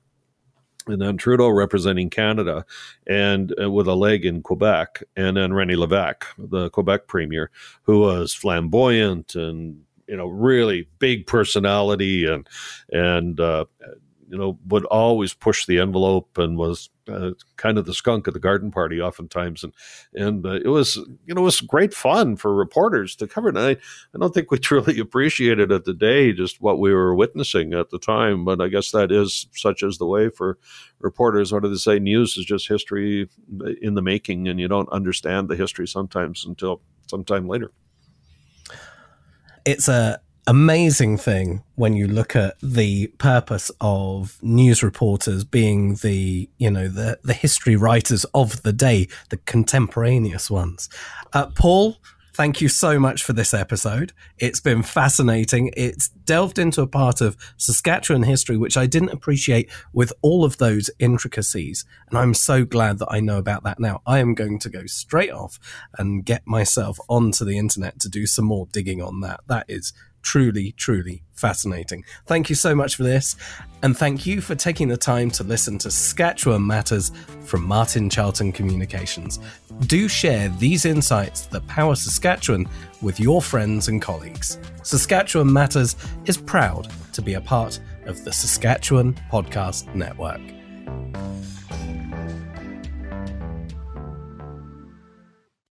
and 0.88 1.02
then 1.02 1.18
Trudeau 1.18 1.50
representing 1.50 2.10
Canada 2.10 2.66
and 3.08 3.54
uh, 3.62 3.72
with 3.72 3.88
a 3.88 3.96
leg 3.96 4.26
in 4.26 4.42
Quebec, 4.42 5.04
and 5.16 5.38
then 5.38 5.52
René 5.52 5.76
Lévesque, 5.76 6.24
the 6.38 6.70
Quebec 6.70 7.08
premier, 7.08 7.52
who 7.84 8.00
was 8.00 8.34
flamboyant 8.34 9.36
and 9.36 9.82
you 10.08 10.18
know 10.18 10.28
really 10.28 10.88
big 11.00 11.26
personality 11.26 12.26
and 12.26 12.48
and 12.92 13.40
uh, 13.40 13.66
you 14.30 14.38
know 14.38 14.58
would 14.68 14.86
always 14.86 15.34
push 15.34 15.66
the 15.66 15.80
envelope 15.80 16.38
and 16.38 16.58
was 16.58 16.90
uh, 17.08 17.32
kind 17.58 17.78
of 17.78 17.86
the 17.86 17.94
skunk 17.94 18.28
at 18.28 18.34
the 18.34 18.40
garden 18.40 18.72
party 18.72 19.00
oftentimes. 19.00 19.64
And 19.64 19.74
and 20.14 20.46
uh, 20.46 20.60
it 20.64 20.68
was 20.68 20.98
you 21.26 21.34
know 21.34 21.42
it 21.42 21.46
was 21.46 21.62
great 21.62 21.94
fun 21.94 22.36
for 22.36 22.54
reporters 22.54 23.16
to 23.18 23.28
cover 23.28 23.50
and 23.50 23.60
I, 23.60 23.72
I 23.72 24.18
don't 24.20 24.34
think 24.34 24.52
we 24.52 24.58
truly 24.60 25.00
appreciated 25.00 25.72
at 25.72 25.86
the 25.86 25.94
day 25.94 26.32
just 26.34 26.62
what 26.62 26.80
we 26.80 26.94
were 26.94 27.16
witnessing 27.16 27.74
at 27.74 27.90
the 27.90 28.00
time. 28.00 28.46
But 28.46 28.62
I 28.62 28.68
guess 28.68 28.92
that 28.92 29.12
is 29.12 29.48
such 29.54 29.84
as 29.84 29.98
the 29.98 30.08
way 30.08 30.30
for 30.30 30.58
reporters. 31.00 31.52
What 31.52 31.64
do 31.64 31.70
they 31.70 31.76
say? 31.76 32.00
News 32.00 32.38
is 32.38 32.46
just 32.46 32.68
history 32.68 33.30
in 33.82 33.94
the 33.94 34.02
making 34.02 34.48
and 34.48 34.60
you 34.60 34.68
don't 34.68 34.90
understand 34.90 35.50
the 35.50 35.56
history 35.56 35.88
sometimes 35.88 36.46
until 36.46 36.82
sometime 37.08 37.48
later. 37.48 37.72
It's 39.66 39.88
a 39.88 40.22
amazing 40.48 41.18
thing 41.18 41.64
when 41.76 41.94
you 41.94 42.08
look 42.08 42.36
at 42.36 42.56
the 42.62 43.08
purpose 43.18 43.72
of 43.82 44.38
news 44.44 44.84
reporters 44.84 45.44
being 45.44 45.96
the 45.96 46.48
you 46.58 46.70
know 46.70 46.88
the 46.88 47.20
the 47.24 47.34
history 47.34 47.76
writers 47.76 48.26
of 48.34 48.62
the 48.64 48.74
day 48.74 49.08
the 49.30 49.38
contemporaneous 49.38 50.52
ones. 50.52 50.88
Uh, 51.34 51.48
paul 51.48 51.98
thank 52.34 52.60
you 52.60 52.68
so 52.68 53.00
much 53.00 53.24
for 53.24 53.32
this 53.32 53.54
episode. 53.54 54.12
It's 54.38 54.60
been 54.60 54.84
fascinating. 54.84 55.72
It's 55.78 56.10
delved 56.10 56.60
into 56.60 56.82
a 56.82 56.88
part 56.88 57.22
of 57.22 57.38
saskatchewan 57.56 58.24
history 58.24 58.58
which 58.58 58.78
i 58.78 58.86
didn't 58.86 59.14
appreciate 59.14 59.72
with 59.94 60.12
all 60.22 60.44
of 60.44 60.58
those 60.58 60.92
intricacies. 61.00 61.86
And 62.10 62.20
i'm 62.20 62.36
so 62.36 62.66
glad 62.66 63.00
that 63.00 63.08
i 63.10 63.20
know 63.20 63.40
about 63.40 63.64
that 63.64 63.80
now. 63.80 64.02
I 64.06 64.20
am 64.20 64.36
going 64.36 64.60
to 64.60 64.70
go 64.70 64.86
straight 64.86 65.32
off 65.32 65.60
and 65.98 66.24
get 66.24 66.46
myself 66.46 67.00
onto 67.10 67.46
the 67.46 67.58
internet 67.58 68.00
to 68.02 68.10
do 68.10 68.28
some 68.28 68.46
more 68.46 68.68
digging 68.72 69.02
on 69.02 69.22
that. 69.22 69.40
That 69.48 69.66
is 69.68 69.92
truly, 70.26 70.74
truly 70.74 71.22
fascinating. 71.34 72.04
Thank 72.26 72.50
you 72.50 72.56
so 72.56 72.74
much 72.74 72.96
for 72.96 73.04
this. 73.04 73.36
And 73.84 73.96
thank 73.96 74.26
you 74.26 74.42
for 74.42 74.56
taking 74.56 74.88
the 74.88 74.98
time 74.98 75.30
to 75.32 75.44
listen 75.44 75.78
to 75.78 75.92
Saskatchewan 75.92 76.66
Matters 76.66 77.12
from 77.42 77.64
Martin 77.64 78.10
Charlton 78.10 78.52
Communications. 78.52 79.40
Do 79.82 80.10
share 80.10 80.50
these 80.50 80.86
insights 80.86 81.46
that 81.48 81.66
power 81.68 81.96
Saskatchewan 81.96 82.68
with 83.02 83.20
your 83.20 83.42
friends 83.42 83.88
and 83.88 84.02
colleagues. 84.02 84.58
Saskatchewan 84.82 85.54
Matters 85.54 85.96
is 86.26 86.38
proud 86.38 86.92
to 87.14 87.22
be 87.22 87.36
a 87.36 87.42
part 87.42 87.80
of 88.06 88.24
the 88.26 88.34
Saskatchewan 88.34 89.14
Podcast 89.32 89.94
Network. 89.94 90.42